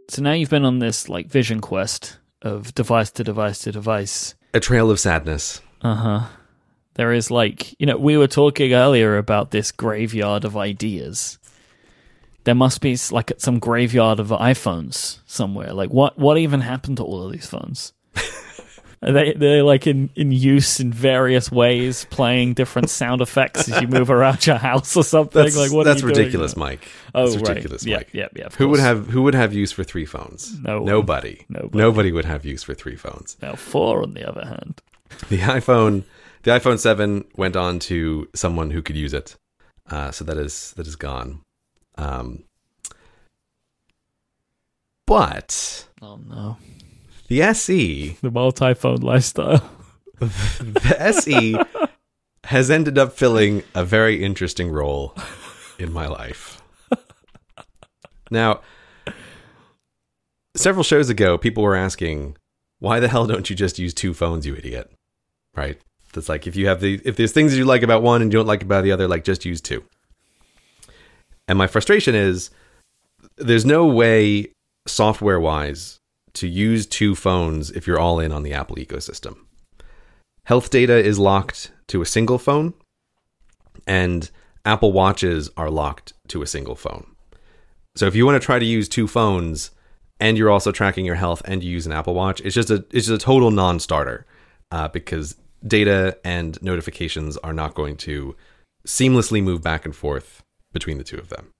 [0.09, 4.35] So now you've been on this like vision quest of device to device to device.
[4.55, 5.61] A trail of sadness.
[5.81, 6.27] Uh huh.
[6.95, 11.39] There is like, you know, we were talking earlier about this graveyard of ideas.
[12.45, 15.73] There must be like some graveyard of iPhones somewhere.
[15.73, 17.93] Like, what what even happened to all of these phones?
[19.05, 23.81] Are they they're like in, in use in various ways, playing different sound effects as
[23.83, 25.43] you move around your house or something.
[25.43, 26.65] That's, like, what that's are you doing ridiculous, now?
[26.67, 26.83] Myke.
[27.15, 28.09] Oh, That's ridiculous, Yeah, Myke.
[28.13, 28.45] yeah, yeah.
[28.47, 30.57] of Who would have who would have use for three phones?
[30.61, 30.79] No.
[30.85, 31.45] Nobody.
[31.49, 31.79] Nobody.
[31.79, 33.37] Nobody would have use for three phones.
[33.43, 34.81] Now four, on the other hand.
[35.29, 36.05] The iPhone,
[36.45, 39.37] the iPhone seven went on to someone who could use it,
[39.91, 41.41] uh, so that is that is gone.
[41.99, 42.45] Um,
[45.07, 46.57] but Oh no,
[47.29, 49.69] the SE, the multi-phone lifestyle.
[50.19, 51.57] the SE
[52.45, 55.15] has ended up filling a very interesting role
[55.79, 56.63] in my life.
[58.31, 58.63] Now,
[60.57, 62.37] several shows ago, people were asking,
[62.79, 64.91] "Why the hell don't you just use two phones, you idiot?"
[65.55, 65.79] Right?
[66.17, 68.39] It's like if you have the if there's things you like about one and you
[68.39, 69.85] don't like about the other, like just use two.
[71.47, 72.51] And my frustration is
[73.37, 74.53] there's no way
[74.87, 75.99] software wise
[76.35, 79.37] to use two phones if you're all in on the Apple ecosystem.
[80.45, 82.75] Health data is locked to a single phone,
[83.87, 84.31] and
[84.65, 87.07] Apple Watches are locked to a single phone.
[87.95, 89.71] So if you want to try to use two phones
[90.19, 92.85] and you're also tracking your health and you use an Apple Watch, it's just a
[92.91, 94.27] it's just a total non-starter
[94.71, 98.35] uh, because data and notifications are not going to
[98.87, 101.51] seamlessly move back and forth between the two of them.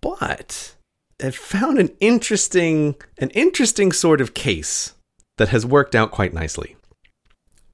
[0.00, 0.74] But
[1.22, 4.94] I found an interesting an interesting sort of case
[5.36, 6.76] that has worked out quite nicely.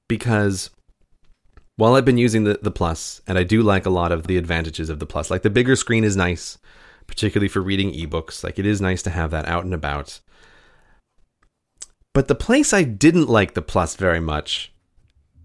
[0.07, 0.69] Because
[1.77, 4.37] while I've been using the, the Plus, and I do like a lot of the
[4.37, 6.57] advantages of the Plus, like the bigger screen is nice,
[7.07, 8.43] particularly for reading ebooks.
[8.43, 10.19] Like it is nice to have that out and about.
[12.13, 14.73] But the place I didn't like the Plus very much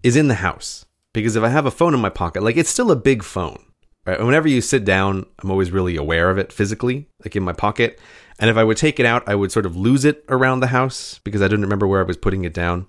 [0.03, 0.85] is in the house.
[1.13, 3.63] Because if I have a phone in my pocket, like it's still a big phone.
[4.07, 4.23] Right?
[4.23, 7.99] Whenever you sit down, I'm always really aware of it physically, like in my pocket.
[8.39, 10.67] And if I would take it out, I would sort of lose it around the
[10.67, 12.87] house because I didn't remember where I was putting it down.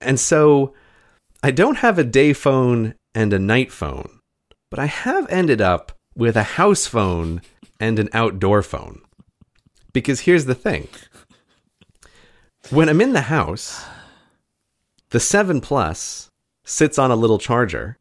[0.00, 0.74] And so
[1.42, 4.20] I don't have a day phone and a night phone,
[4.70, 7.42] but I have ended up with a house phone
[7.80, 9.02] and an outdoor phone.
[9.92, 10.88] Because here's the thing
[12.70, 13.84] when I'm in the house,
[15.10, 16.28] the 7 Plus
[16.64, 17.96] sits on a little charger,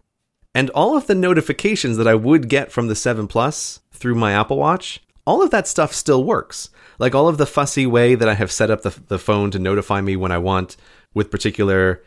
[0.54, 4.34] and all of the notifications that I would get from the 7 Plus through my
[4.34, 6.70] Apple Watch, all of that stuff still works.
[7.00, 9.60] Like all of the fussy way that I have set up the, the phone to
[9.60, 10.78] notify me when I want
[11.14, 12.04] with particular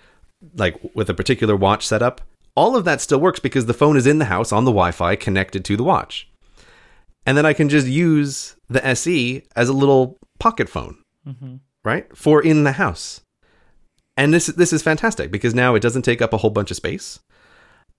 [0.56, 2.20] like with a particular watch setup,
[2.54, 5.16] all of that still works because the phone is in the house on the Wi-Fi
[5.16, 6.28] connected to the watch.
[7.26, 11.56] And then I can just use the SE as a little pocket phone, mm-hmm.
[11.82, 12.14] right?
[12.16, 13.22] For in the house.
[14.16, 16.76] And this this is fantastic because now it doesn't take up a whole bunch of
[16.76, 17.20] space.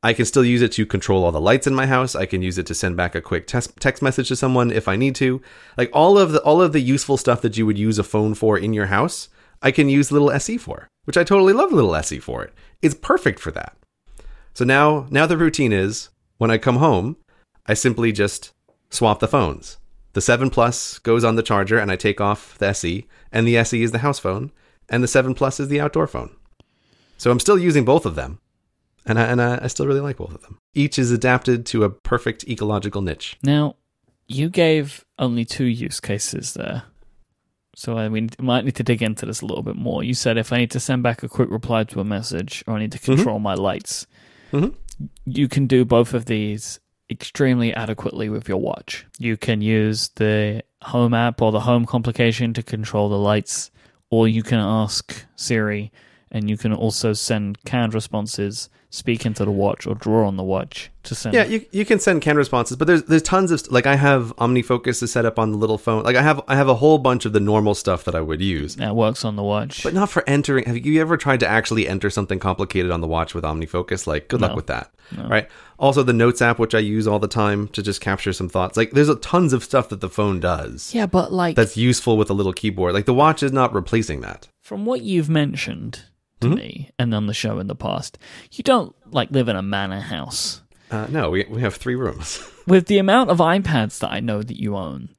[0.06, 2.14] I can still use it to control all the lights in my house.
[2.14, 4.96] I can use it to send back a quick text message to someone if I
[4.96, 5.42] need to.
[5.80, 8.36] Like all of the all of the useful stuff that you would use a phone
[8.36, 9.30] for in your house,
[9.64, 12.54] I can use little SE for, which I totally love little SE for it.
[12.84, 13.76] It's perfect for that.
[14.54, 17.18] So now now the routine is when I come home,
[17.66, 18.52] I simply just
[18.92, 19.78] swap the phones.
[20.14, 23.58] The 7 Plus goes on the charger and I take off the SE, and the
[23.58, 24.52] SE is the house phone,
[24.88, 26.36] and the 7 Plus is the outdoor phone.
[27.18, 28.38] So I'm still using both of them,
[29.06, 30.58] and I, and I, I still really like both of them.
[30.74, 33.38] Each is adapted to a perfect ecological niche.
[33.44, 33.76] Now,
[34.28, 36.84] you gave only two use cases there.
[37.76, 40.04] So I mean, might need to dig into this a little bit more.
[40.04, 42.76] You said if I need to send back a quick reply to a message or
[42.76, 43.16] I need to mm-hmm.
[43.16, 43.44] control mm-hmm.
[43.44, 44.08] my lights,
[44.52, 44.74] mm-hmm.
[45.26, 46.80] you can do both of these
[47.10, 49.06] extremely adequately with your watch.
[49.20, 53.72] You can use the home app or the home complication to control the lights,
[54.10, 55.92] or you can ask Siri
[56.32, 60.44] and you can also send canned responses speak into the watch or draw on the
[60.44, 61.36] watch to send.
[61.36, 64.36] Yeah, you, you can send canned responses, but there's there's tons of like I have
[64.38, 66.04] OmniFocus is set up on the little phone.
[66.04, 68.42] Like I have I have a whole bunch of the normal stuff that I would
[68.42, 68.78] use.
[68.78, 70.66] That works on the watch, but not for entering.
[70.66, 74.08] Have you ever tried to actually enter something complicated on the watch with OmniFocus?
[74.08, 74.48] Like, good no.
[74.48, 74.94] luck with that.
[75.16, 75.28] No.
[75.28, 75.48] Right.
[75.78, 78.78] Also, the Notes app, which I use all the time to just capture some thoughts.
[78.78, 80.96] Like, there's a, tons of stuff that the phone does.
[80.96, 82.94] Yeah, but like that's useful with a little keyboard.
[82.94, 84.48] Like the watch is not replacing that.
[84.62, 86.06] From what you've mentioned,
[86.50, 86.58] to mm-hmm.
[86.58, 88.18] me and on the show in the past.
[88.52, 90.62] You don't like live in a manor house.
[90.92, 92.44] Uh, no, we we have three rooms.
[92.68, 95.10] With the amount of iPads that I know that you own,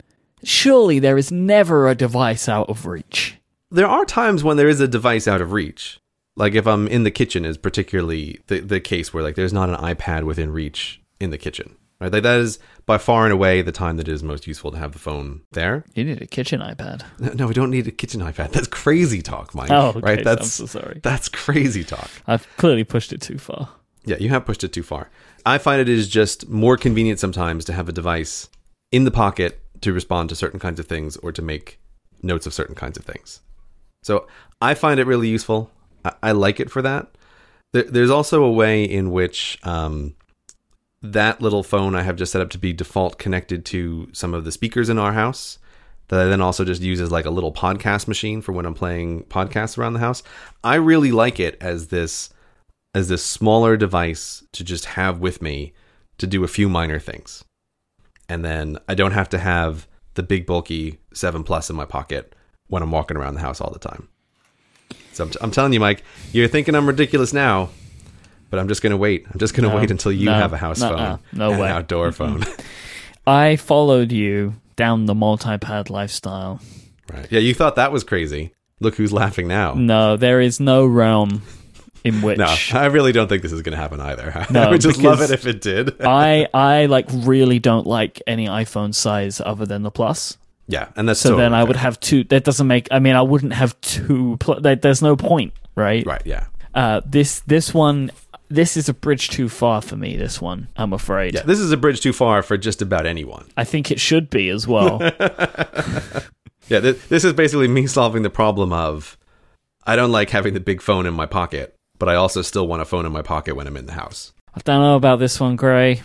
[0.43, 3.37] surely there is never a device out of reach.
[3.71, 6.01] There are times when there is a device out of reach.
[6.37, 9.71] Like if I'm in the kitchen is particularly the the case where like there's not
[9.71, 11.77] an iPad within reach in the kitchen.
[12.01, 12.13] Right?
[12.13, 14.79] Like that is by far and away the time that it is most useful to
[14.79, 15.85] have the phone there.
[15.95, 17.03] You need a kitchen iPad.
[17.37, 18.53] No, we don't need a kitchen iPad.
[18.53, 19.71] That's crazy talk, Myke.
[19.71, 20.01] Oh, okay.
[20.01, 20.25] right.
[20.25, 21.01] That's I'm so sorry.
[21.03, 22.11] That's crazy talk.
[22.27, 23.71] I've clearly pushed it too far.
[24.05, 25.11] Yeah, you have pushed it too far.
[25.45, 28.49] I find it is just more convenient sometimes to have a device
[28.93, 31.79] in the pocket to respond to certain kinds of things or to make
[32.23, 33.41] notes of certain kinds of things.
[34.03, 34.27] So
[34.61, 35.71] I find it really useful.
[36.05, 37.09] I, I like it for that.
[37.73, 40.15] There, there's also a way in which um,
[41.03, 44.45] that little phone I have just set up to be default connected to some of
[44.45, 45.59] the speakers in our house
[46.09, 48.75] that I then also just use as like a little podcast machine for when I'm
[48.75, 50.23] playing podcasts around the house.
[50.63, 52.31] I really like it as this
[52.95, 55.75] as this smaller device to just have with me
[56.17, 57.45] to do a few minor things.
[58.27, 62.35] And then I don't have to have the big bulky 7 Plus in my pocket
[62.69, 64.09] when I'm walking around the house all the time.
[65.13, 66.01] So I'm, t- I'm telling you, Myke,
[66.33, 67.69] you're thinking I'm ridiculous now,
[68.51, 69.27] but I'm just going to wait.
[69.33, 71.57] I'm just going to no, wait until you no, have a house phone, no way.
[71.69, 72.45] an outdoor phone.
[73.27, 76.61] I followed you down the multi-pad lifestyle.
[77.13, 77.27] Right.
[77.31, 78.53] Yeah, you thought that was crazy.
[78.81, 79.75] Look who's laughing now.
[79.75, 81.43] No, there is no realm
[82.05, 82.39] in which.
[82.39, 84.47] No, I really don't think this is going to happen either.
[84.51, 86.01] No, I would just love it if it did.
[86.03, 90.37] I I like really don't like any iPhone size other than the Plus.
[90.69, 91.67] Yeah, and that's So totally then I fair.
[91.69, 92.25] would have two.
[92.25, 92.89] That doesn't make.
[92.91, 94.37] I mean, I wouldn't have two.
[94.41, 96.05] Pl- there's no point, right?
[96.05, 96.23] right.
[96.25, 98.11] Yeah, Uh, this this one,
[98.49, 100.17] this is a bridge too far for me.
[100.17, 101.35] This one, I'm afraid.
[101.35, 101.43] yeah.
[101.43, 103.47] This is a bridge too far for just about anyone.
[103.57, 105.01] I think it should be as well.
[106.69, 109.17] Yeah, th- this is basically me solving the problem of
[109.87, 112.83] I don't like having the big phone in my pocket, but I also still want
[112.83, 114.33] a phone in my pocket when I'm in the house.
[114.55, 116.03] I don't know about this one, Grey.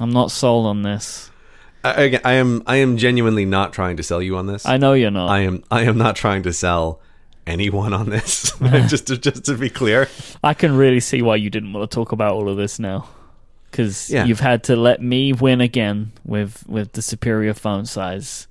[0.00, 1.30] I'm not sold on this.
[1.84, 4.64] I, again, I am I am genuinely not trying to sell you on this.
[4.64, 5.28] I know you're not.
[5.28, 7.00] I am I am not trying to sell
[7.46, 8.52] anyone on this.
[8.88, 10.08] just to, just to be clear.
[10.42, 13.08] I can really see why you didn't want to talk about all of this now,
[13.70, 14.24] because Yeah.
[14.24, 18.46] you've had to let me win again with with the superior phone size.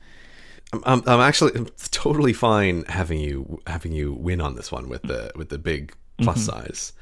[0.73, 4.89] I'm, I'm, I'm actually I'm totally fine having you having you win on this one
[4.89, 5.25] with mm-hmm.
[5.27, 6.61] the with the big plus mm-hmm.
[6.61, 6.93] size.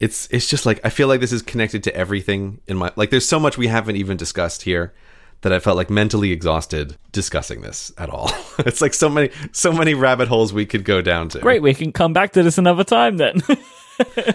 [0.00, 3.10] It's it's just like I feel like this is connected to everything in my like.
[3.10, 4.92] There's so much we haven't even discussed here
[5.42, 8.30] that I felt like mentally exhausted discussing this at all.
[8.60, 11.40] it's like so many so many rabbit holes we could go down to.
[11.40, 13.42] Great, we can come back to this another time then.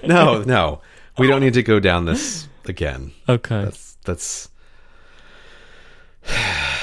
[0.03, 0.81] No, no,
[1.17, 3.11] we don't need to go down this again.
[3.27, 3.65] okay.
[3.65, 4.49] That's that's.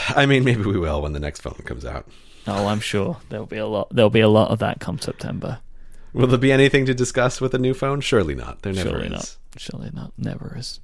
[0.08, 2.06] I mean, maybe we will when the next phone comes out.
[2.46, 3.88] Oh, I'm sure there'll be a lot.
[3.90, 5.60] There'll be a lot of that come September.
[6.12, 8.00] Will there be anything to discuss with a new phone?
[8.00, 8.62] Surely not.
[8.62, 9.12] There never Surely is.
[9.12, 9.36] not.
[9.56, 10.12] Surely not.
[10.18, 10.80] Never is.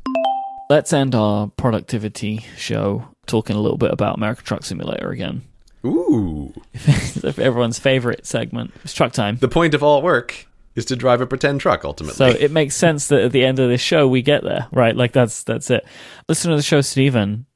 [0.71, 5.43] Let's end our productivity show talking a little bit about American Truck Simulator again.
[5.85, 6.55] Ooh.
[7.25, 8.73] Everyone's favorite segment.
[8.85, 9.37] It's truck time.
[9.39, 12.15] The point of all work is to drive a pretend truck, ultimately.
[12.15, 14.95] So it makes sense that at the end of this show we get there, right?
[14.95, 15.85] Like that's that's it.
[16.29, 17.47] Listener to the show, Stephen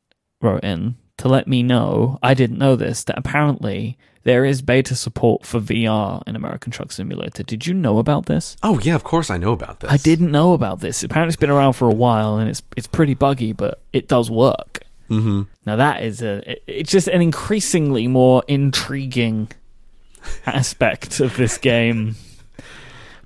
[0.42, 2.18] wrote in to let me know.
[2.20, 6.90] I didn't know this that apparently there is beta support for VR in American Truck
[6.92, 7.42] Simulator.
[7.42, 8.56] Did you know about this?
[8.62, 9.90] oh, yeah, of course I know about this.
[9.90, 11.02] I didn't know about this.
[11.02, 14.30] Apparently, it's been around for a while and it's it's pretty buggy, but it does
[14.30, 14.80] work.
[15.10, 15.42] Mm-hmm.
[15.66, 19.50] Now that is a it- it's just an increasingly more intriguing
[20.46, 22.16] aspect of this game.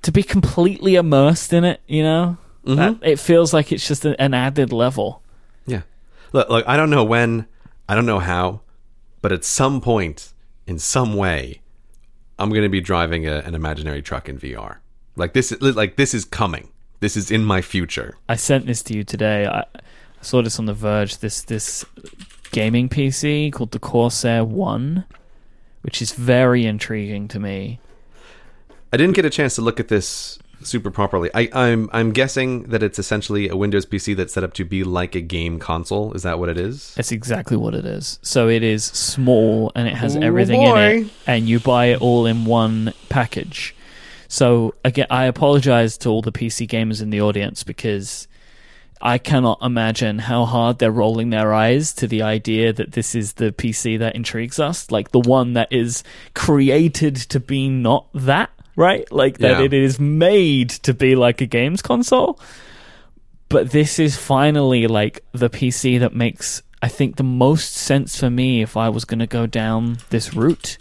[0.03, 4.33] To be completely immersed in it, you know, that, it feels like it's just an
[4.33, 5.21] added level.
[5.65, 5.81] Yeah.
[6.31, 7.47] Look, look, I don't know when,
[7.89, 8.61] I don't know how,
[9.21, 10.31] but at some point,
[10.69, 11.61] in some way,
[12.37, 14.77] I'm going to be driving a, an imaginary truck in VR.
[15.15, 16.69] Like this, is- like this is coming.
[16.99, 18.15] This is in my future.
[18.29, 19.47] I sent this to you today.
[19.47, 19.65] I, I
[20.21, 21.17] saw this on the Verge.
[21.17, 21.85] This this
[22.51, 25.05] gaming PC called the Corsair One,
[25.81, 27.79] which is very intriguing to me.
[28.93, 31.29] I didn't get a chance to look at this super properly.
[31.33, 34.83] I, I'm I'm guessing that it's essentially a Windows PC that's set up to be
[34.83, 36.13] like a game console.
[36.13, 36.93] Is that what it is?
[36.95, 38.19] That's exactly what it is.
[38.21, 42.01] So it is small and it has Oh, everything in it, and you buy it
[42.01, 43.75] all in one package.
[44.27, 48.27] So again, I apologize to all the PC gamers in the audience because
[49.01, 53.33] I cannot imagine how hard they're rolling their eyes to the idea that this is
[53.33, 56.03] the PC that intrigues us, like the one that is
[56.33, 59.09] created to be not that, right?
[59.11, 59.65] Like that Yeah.
[59.65, 62.39] it is made to be like a games console
[63.49, 68.29] but this is finally like the PC that makes I think the most sense for
[68.29, 70.77] me if I was going to go down this route.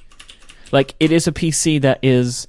[0.71, 2.47] Like it is a PC that is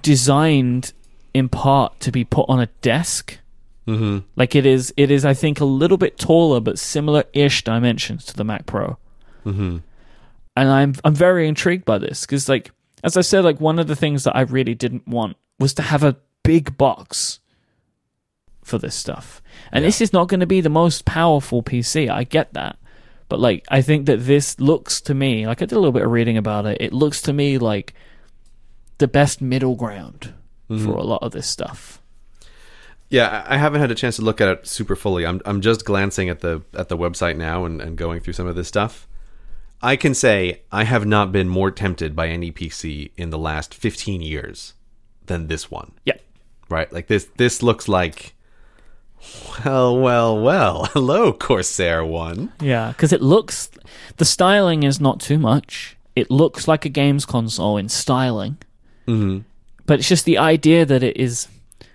[0.00, 0.92] designed
[1.32, 3.38] in part to be put on a desk.
[3.86, 4.20] Mm-hmm.
[4.34, 8.34] Like it is it is I think a little bit taller but similar-ish dimensions to
[8.34, 8.96] the Mac Pro.
[9.44, 9.78] Mm-hmm.
[10.56, 12.70] And I'm I'm very intrigued by this cuz like
[13.04, 15.82] as I said like one of the things that I really didn't want was to
[15.82, 17.38] have a big box
[18.62, 19.40] for this stuff.
[19.70, 19.88] And Yeah.
[19.88, 22.08] this is not going to be the most powerful PC.
[22.10, 22.76] I get that.
[23.28, 26.02] But like I think that this looks to me, like I did a little bit
[26.02, 26.78] of reading about it.
[26.80, 27.94] It looks to me like
[28.98, 30.32] the best middle ground
[30.70, 30.86] Mm-hmm.
[30.86, 32.00] for a lot of this stuff.
[33.10, 35.26] Yeah, I I haven't had a chance to look at it super fully.
[35.26, 38.46] I'm I'm just glancing at the at the website now and, and going through some
[38.46, 39.06] of this stuff.
[39.84, 43.74] I can say I have not been more tempted by any PC in the last
[43.74, 44.72] 15 years
[45.26, 45.92] than this one.
[46.06, 46.16] Yeah.
[46.70, 46.90] Right?
[46.90, 48.34] Like this this looks like
[49.64, 50.84] well, well, well.
[50.92, 52.52] Hello Corsair 1.
[52.60, 53.70] Yeah, because it looks
[54.16, 55.96] the styling is not too much.
[56.16, 58.56] It looks like a games console in styling,
[59.06, 59.44] Mhm.
[59.84, 61.48] but it's just the idea that it is.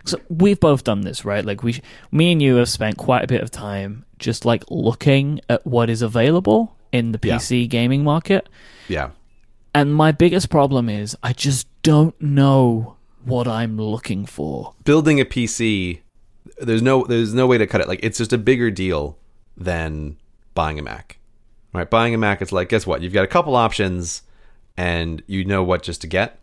[0.05, 1.43] So we've both done this, right?
[1.45, 5.39] Like we, me and you have spent quite a bit of time just like looking
[5.49, 7.37] at what is available in the Yeah.
[7.37, 8.47] PC gaming market,
[8.87, 9.09] Yeah.
[9.75, 12.95] and my biggest problem is I just don't know
[13.25, 14.73] what I'm looking for.
[14.83, 15.99] Building a PC
[16.61, 17.87] there's no there's no way to cut it.
[17.87, 19.17] Like it's just a bigger deal
[19.55, 20.17] than
[20.55, 21.17] buying a Mac.
[21.73, 21.89] Right?
[21.89, 23.01] Buying a Mac it's like guess what?
[23.01, 24.23] You've got a couple options
[24.75, 26.39] and you know what just to get.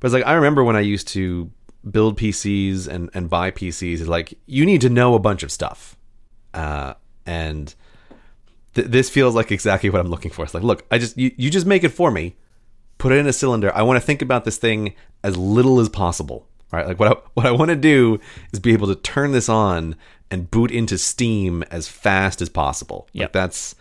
[0.00, 1.50] But it's like I remember when I used to
[1.88, 5.50] build PCs and and buy PCs it's like you need to know a bunch of
[5.50, 5.96] stuff.
[6.52, 6.94] Uh
[7.24, 7.74] and
[8.78, 10.44] th- this feels like exactly what I'm looking for.
[10.44, 12.36] It's like, look, I just you, you just make it for me,
[12.98, 13.74] put it in a cylinder.
[13.74, 16.46] I want to think about this thing as little as possible.
[16.70, 16.86] Right?
[16.86, 18.20] Like what I, what I want to do
[18.52, 19.96] is be able to turn this on
[20.30, 23.08] and boot into Steam as fast as possible.
[23.14, 23.74] Like that's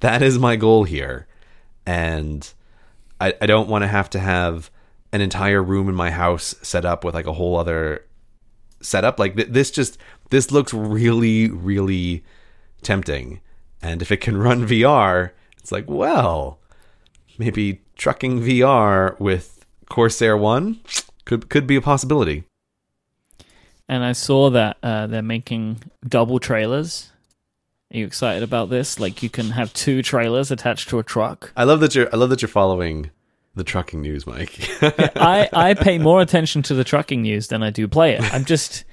[0.00, 1.28] that is my goal here,
[1.86, 2.52] and
[3.20, 4.70] I, I don't want to have to have
[5.12, 8.04] an entire room in my house set up with like a whole other
[8.80, 9.20] setup.
[9.20, 9.96] Like th- this just
[10.30, 12.24] this looks really really
[12.82, 13.40] tempting,
[13.82, 16.58] and if it can run VR, it's like well,
[17.38, 20.80] maybe trucking VR with Corsair One
[21.24, 22.44] could could be a possibility.
[23.88, 27.10] And I saw that uh, they're making double trailers.
[27.92, 28.98] Are you excited about this?
[28.98, 31.52] Like you can have two trailers attached to a truck.
[31.56, 33.10] I love that you're I love that you're following
[33.54, 35.12] the trucking news, Myke.
[35.16, 38.32] I, I pay more attention to the trucking news than I do play it.
[38.32, 38.84] I'm just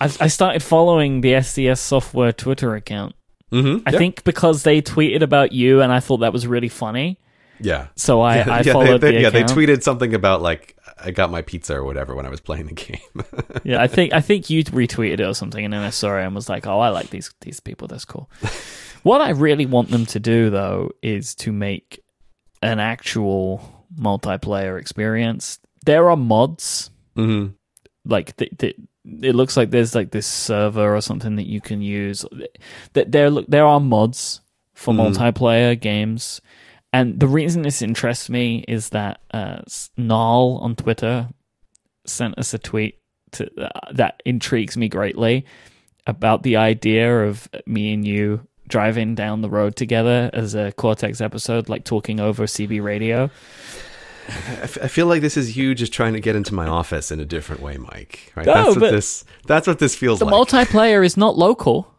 [0.00, 3.16] I've, I started following the SCS software Twitter account.
[3.52, 3.88] Mm-hmm.
[3.88, 7.18] I think because they tweeted about you, and I thought that was really funny.
[7.60, 7.88] yeah.
[7.96, 11.10] So I, I yeah, followed they, they- the yeah, they tweeted something about like I
[11.10, 12.98] got my pizza or whatever when I was playing the game.
[13.64, 16.24] Yeah, I think I think you retweeted it or something, and then I saw it
[16.24, 17.88] and was like, "Oh, I like these these people.
[17.88, 18.30] That's cool."
[19.02, 22.00] what I really want them to do though is to make
[22.62, 25.58] an actual multiplayer experience.
[25.84, 27.48] There are mods, hmm
[28.04, 28.76] like th- th-
[29.22, 32.24] it looks like there's like this server or something that you can use.
[32.92, 34.40] That there look there are mods
[34.74, 35.14] for Mhm.
[35.14, 36.40] multiplayer games.
[36.92, 39.60] And the reason this interests me is that uh,
[39.98, 41.28] on Twitter
[42.06, 42.98] sent us a tweet
[43.32, 45.44] to, uh, that intrigues me greatly
[46.06, 51.20] about the idea of me and you driving down the road together as a Cortex
[51.20, 53.30] episode, like talking over CB radio.
[54.28, 57.10] I, f- I feel like this is you just trying to get into my office
[57.10, 58.18] in a different way, Myke.
[58.36, 58.46] Right?
[58.46, 59.24] No, that's what but- this.
[59.46, 60.48] That's what this feels The like.
[60.48, 61.92] The multiplayer is not local;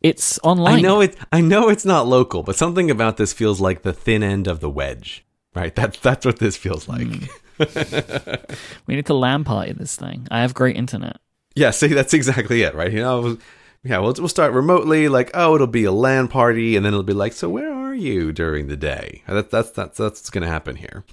[0.00, 0.78] it's online.
[0.78, 1.16] I know it.
[1.30, 4.60] I know it's not local, but something about this feels like the thin end of
[4.60, 5.24] the wedge.
[5.54, 5.74] Right?
[5.74, 7.06] That's that's what this feels like.
[7.06, 8.56] Mm.
[8.86, 10.26] We need to LAN party this thing.
[10.30, 11.18] I have great internet.
[11.54, 11.70] Yeah.
[11.72, 12.74] See, that's exactly it.
[12.74, 12.92] Right?
[12.92, 13.38] You know.
[13.82, 17.02] Yeah, we'll, we'll start remotely, like, oh, it'll be a LAN party, and then it'll
[17.02, 19.22] be like, so where are you during the day?
[19.26, 21.04] That, that's that's that's what's going to happen here.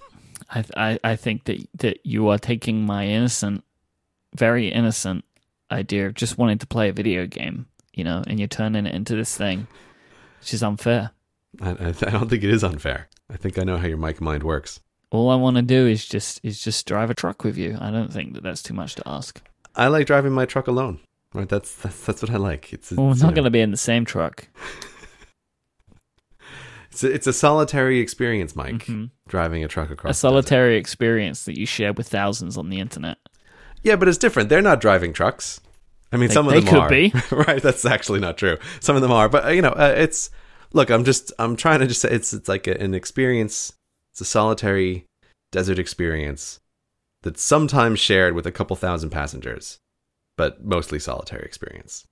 [0.49, 3.63] I, I I think that that you are taking my innocent,
[4.35, 5.25] very innocent
[5.71, 8.95] idea of just wanting to play a video game, you know, and you're turning it
[8.95, 9.67] into this thing,
[10.39, 11.11] which is unfair.
[11.61, 13.07] I, I, I don't think it is unfair.
[13.29, 14.79] I think I know how your Myke mind works.
[15.09, 17.77] All I want to do is just is just drive a truck with you.
[17.79, 19.41] I don't think that that's too much to ask.
[19.75, 20.99] I like driving my truck alone.
[21.33, 21.49] Right?
[21.49, 22.71] That's that's, that's what I like.
[22.73, 24.47] It's, it's Well, we're you not know, going to be in the same truck.
[26.91, 28.83] It's a, it's a solitary experience, Myke.
[28.85, 29.11] Mhm.
[29.27, 30.09] Driving a truck A across.
[30.21, 30.33] the desert.
[30.47, 33.17] solitary experience that you share with thousands on the internet.
[33.83, 34.49] Yeah, but it's different.
[34.49, 35.59] They're not driving trucks.
[36.11, 36.89] I mean, They- some of they them could are.
[36.89, 37.13] be.
[37.31, 37.61] right?
[37.61, 38.57] That's actually not true.
[38.79, 40.29] Some of them are, but uh, you know, uh, it's
[40.73, 40.89] look.
[40.89, 43.73] I'm just I'm trying to just say it's it's like a, an experience.
[44.13, 45.05] It's a solitary
[45.51, 46.59] desert experience
[47.23, 49.77] that's sometimes shared with a couple thousand passengers,
[50.37, 52.05] but mostly solitary experience.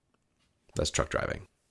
[0.76, 1.44] That's truck driving.